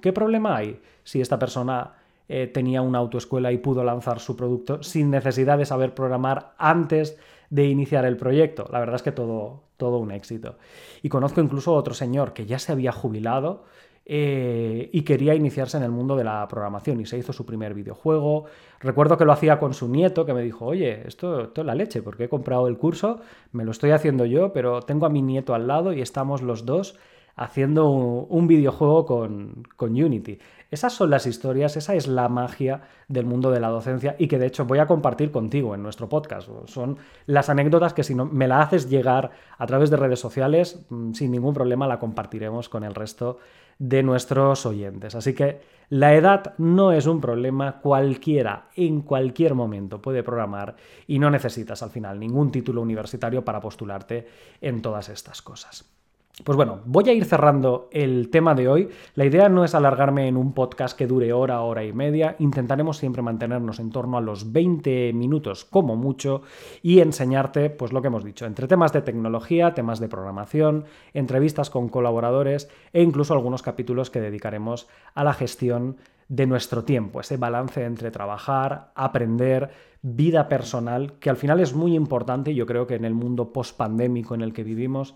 ¿Qué 0.00 0.12
problema 0.12 0.56
hay 0.56 0.80
si 1.02 1.20
esta 1.20 1.38
persona 1.38 1.94
eh, 2.26 2.46
tenía 2.46 2.80
una 2.80 2.98
autoescuela 2.98 3.52
y 3.52 3.58
pudo 3.58 3.84
lanzar 3.84 4.18
su 4.18 4.34
producto 4.34 4.82
sin 4.82 5.10
necesidad 5.10 5.58
de 5.58 5.66
saber 5.66 5.94
programar 5.94 6.54
antes 6.56 7.18
de 7.50 7.66
iniciar 7.66 8.06
el 8.06 8.16
proyecto. 8.16 8.66
La 8.72 8.80
verdad 8.80 8.96
es 8.96 9.02
que 9.02 9.12
todo, 9.12 9.64
todo 9.76 9.98
un 9.98 10.10
éxito. 10.10 10.56
Y 11.02 11.10
conozco 11.10 11.42
incluso 11.42 11.74
otro 11.74 11.92
señor 11.92 12.32
que 12.32 12.46
ya 12.46 12.58
se 12.58 12.72
había 12.72 12.92
jubilado 12.92 13.64
eh, 14.06 14.88
y 14.92 15.02
quería 15.02 15.34
iniciarse 15.34 15.76
en 15.76 15.82
el 15.82 15.90
mundo 15.90 16.16
de 16.16 16.24
la 16.24 16.48
programación 16.48 17.00
y 17.00 17.06
se 17.06 17.18
hizo 17.18 17.34
su 17.34 17.44
primer 17.44 17.74
videojuego. 17.74 18.46
Recuerdo 18.80 19.18
que 19.18 19.26
lo 19.26 19.32
hacía 19.32 19.58
con 19.58 19.74
su 19.74 19.88
nieto 19.88 20.24
que 20.24 20.32
me 20.32 20.42
dijo, 20.42 20.64
oye, 20.64 21.06
esto, 21.06 21.42
esto 21.42 21.60
es 21.60 21.66
la 21.66 21.74
leche 21.74 22.02
porque 22.02 22.24
he 22.24 22.28
comprado 22.30 22.68
el 22.68 22.78
curso, 22.78 23.20
me 23.52 23.64
lo 23.64 23.70
estoy 23.70 23.90
haciendo 23.90 24.24
yo, 24.24 24.52
pero 24.54 24.80
tengo 24.80 25.04
a 25.04 25.10
mi 25.10 25.20
nieto 25.20 25.54
al 25.54 25.66
lado 25.66 25.92
y 25.92 26.00
estamos 26.00 26.40
los 26.40 26.64
dos 26.64 26.98
haciendo 27.36 27.90
un, 27.90 28.46
videojuego 28.46 29.06
con, 29.06 29.64
Unity. 29.78 30.38
Esas 30.70 30.92
son 30.92 31.10
las 31.10 31.26
historias, 31.26 31.76
esa 31.76 31.94
es 31.94 32.06
la 32.06 32.28
magia 32.28 32.82
del 33.08 33.26
mundo 33.26 33.50
de 33.50 33.60
la 33.60 33.68
docencia 33.68 34.16
y 34.18 34.28
que 34.28 34.38
de 34.38 34.46
hecho 34.46 34.64
voy 34.64 34.78
a 34.78 34.86
compartir 34.86 35.30
contigo 35.30 35.74
en 35.74 35.82
nuestro 35.82 36.08
podcast. 36.08 36.48
Son 36.66 36.98
las 37.26 37.48
anécdotas 37.48 37.92
que 37.94 38.02
si 38.02 38.14
no 38.14 38.26
me 38.26 38.48
la 38.48 38.62
haces 38.62 38.88
llegar 38.88 39.30
a 39.58 39.66
través 39.66 39.90
de 39.90 39.96
redes 39.96 40.20
sociales, 40.20 40.84
mm, 40.90 41.12
sin 41.12 41.30
ningún 41.30 41.54
problema 41.54 41.86
la 41.86 41.98
compartiremos 41.98 42.68
con 42.68 42.84
el 42.84 42.94
resto 42.94 43.38
de 43.78 44.02
nuestros 44.02 44.66
oyentes. 44.66 45.14
Así 45.14 45.34
que 45.34 45.60
la 45.88 46.14
edad 46.14 46.54
no 46.58 46.92
es 46.92 47.06
un 47.06 47.20
problema, 47.20 47.80
cualquiera 47.80 48.68
en 48.74 49.02
cualquier 49.02 49.54
momento 49.54 50.00
puede 50.00 50.22
programar 50.22 50.76
y 51.06 51.18
no 51.18 51.30
necesitas 51.30 51.82
al 51.82 51.90
final 51.90 52.18
ningún 52.18 52.50
título 52.50 52.80
universitario 52.80 53.44
para 53.44 53.60
postularte 53.60 54.26
en 54.60 54.82
todas 54.82 55.08
estas 55.08 55.42
cosas. 55.42 55.94
Pues 56.42 56.56
bueno, 56.56 56.80
voy 56.84 57.08
a 57.08 57.12
ir 57.12 57.24
cerrando 57.26 57.88
el 57.92 58.28
tema 58.28 58.56
de 58.56 58.66
hoy. 58.66 58.88
La 59.14 59.24
idea 59.24 59.48
no 59.48 59.64
es 59.64 59.72
alargarme 59.72 60.26
en 60.26 60.36
un 60.36 60.52
podcast 60.52 60.98
que 60.98 61.06
dure 61.06 61.32
hora, 61.32 61.60
hora 61.60 61.84
y 61.84 61.92
media. 61.92 62.34
Intentaremos 62.40 62.96
siempre 62.96 63.22
mantenernos 63.22 63.78
en 63.78 63.90
torno 63.90 64.18
a 64.18 64.20
los 64.20 64.50
20 64.50 65.12
minutos 65.12 65.64
como 65.64 65.94
mucho 65.94 66.42
y 66.82 66.98
enseñarte, 66.98 67.70
pues 67.70 67.92
lo 67.92 68.02
que 68.02 68.08
hemos 68.08 68.24
dicho, 68.24 68.46
entre 68.46 68.66
temas 68.66 68.92
de 68.92 69.02
tecnología, 69.02 69.74
temas 69.74 70.00
de 70.00 70.08
programación, 70.08 70.86
entrevistas 71.12 71.70
con 71.70 71.88
colaboradores 71.88 72.68
e 72.92 73.00
incluso 73.00 73.32
algunos 73.32 73.62
capítulos 73.62 74.10
que 74.10 74.20
dedicaremos 74.20 74.88
a 75.14 75.22
la 75.22 75.34
gestión 75.34 75.98
de 76.28 76.46
nuestro 76.48 76.82
tiempo, 76.82 77.20
ese 77.20 77.36
balance 77.36 77.84
entre 77.84 78.10
trabajar, 78.10 78.90
aprender, 78.96 79.70
vida 80.02 80.48
personal, 80.48 81.12
que 81.20 81.30
al 81.30 81.36
final 81.36 81.60
es 81.60 81.74
muy 81.74 81.94
importante 81.94 82.50
y 82.50 82.56
yo 82.56 82.66
creo 82.66 82.88
que 82.88 82.96
en 82.96 83.04
el 83.04 83.14
mundo 83.14 83.52
post-pandémico 83.52 84.34
en 84.34 84.40
el 84.40 84.52
que 84.52 84.64
vivimos 84.64 85.14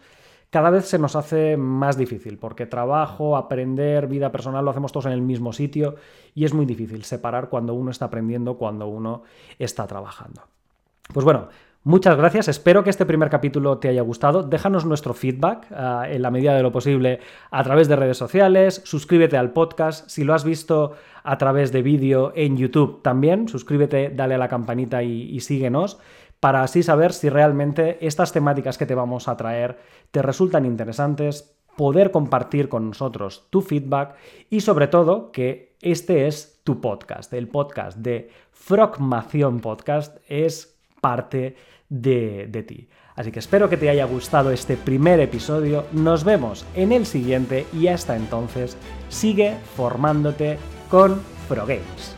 cada 0.51 0.71
vez 0.71 0.87
se 0.87 0.99
nos 0.99 1.15
hace 1.17 1.57
más 1.57 1.99
difícil, 1.99 2.39
porque 2.39 2.67
trabajo, 2.67 3.37
aprender, 3.37 4.07
vida 4.07 4.33
personal 4.33 4.65
lo 4.65 4.71
hacemos 4.71 4.93
todos 4.93 5.07
en 5.07 5.13
el 5.13 5.23
mismo 5.23 5.53
sitio 5.53 5.97
y 6.35 6.45
es 6.45 6.55
muy 6.55 6.65
difícil 6.65 7.05
separar 7.05 7.49
cuando 7.49 7.75
uno 7.75 7.91
está 7.91 8.07
aprendiendo, 8.07 8.57
cuando 8.57 8.87
uno 8.87 9.23
está 9.59 9.87
trabajando. 9.87 10.43
Pues 11.13 11.25
bueno, 11.25 11.49
Muchas 11.85 12.17
gracias, 12.19 12.49
espero 12.49 12.83
que 12.83 12.91
este 12.91 13.07
primer 13.07 13.31
capítulo 13.31 13.79
te 13.79 13.89
haya 13.89 14.03
gustado. 14.03 14.43
Déjanos 14.43 14.85
nuestro 14.85 15.15
feedback 15.15 15.69
ah, 15.71 16.07
en 16.07 16.21
la 16.21 16.31
medida 16.31 16.55
de 16.55 16.63
lo 16.63 16.73
posible 16.73 17.21
a 17.51 17.63
través 17.63 17.89
de 17.89 17.97
redes 17.97 18.19
sociales, 18.19 18.83
suscríbete 18.85 19.39
al 19.39 19.53
podcast, 19.53 20.07
si 20.09 20.25
lo 20.25 20.35
has 20.35 20.45
visto 20.45 20.97
a 21.23 21.39
través 21.39 21.73
de 21.73 21.81
vídeo 21.83 22.33
en 22.35 22.57
YouTube 22.57 23.01
también, 23.01 23.49
suscríbete, 23.49 24.11
dale 24.11 24.35
a 24.35 24.39
la 24.39 24.49
campanita 24.49 25.03
y 25.05 25.39
síguenos 25.41 25.99
para 26.41 26.63
así 26.63 26.83
saber 26.83 27.13
si 27.13 27.29
realmente 27.29 27.99
estas 28.07 28.33
temáticas 28.33 28.79
que 28.79 28.87
te 28.87 28.95
vamos 28.95 29.29
a 29.29 29.37
traer 29.37 29.79
te 30.11 30.23
resultan 30.23 30.65
interesantes, 30.65 31.55
poder 31.77 32.11
compartir 32.11 32.69
con 32.69 32.89
nosotros 32.89 33.47
tu 33.51 33.63
feedback 33.63 34.17
y 34.51 34.61
sobre 34.61 34.89
todo 34.89 35.31
que 35.33 35.77
este 35.81 36.27
es 36.27 36.61
tu 36.65 36.81
podcast, 36.81 37.33
el 37.33 37.49
podcast 37.49 37.99
de 37.99 38.31
Frogmación 38.51 39.61
Podcast 39.61 40.19
es 40.29 40.77
parte 41.01 41.57
de, 41.89 42.49
de 42.49 42.63
ti. 42.65 42.89
Así 43.15 43.33
que 43.33 43.39
espero 43.39 43.69
que 43.69 43.77
te 43.77 43.91
haya 43.91 44.05
gustado 44.05 44.51
este 44.51 44.77
primer 44.77 45.21
episodio, 45.21 45.87
nos 45.93 46.25
vemos 46.25 46.65
en 46.75 46.93
el 46.93 47.07
siguiente 47.07 47.67
y 47.73 47.89
hasta 47.89 48.17
entonces 48.17 48.77
sigue 49.09 49.57
formándote 49.77 50.59
con 50.89 51.21
ProGames. 51.49 52.18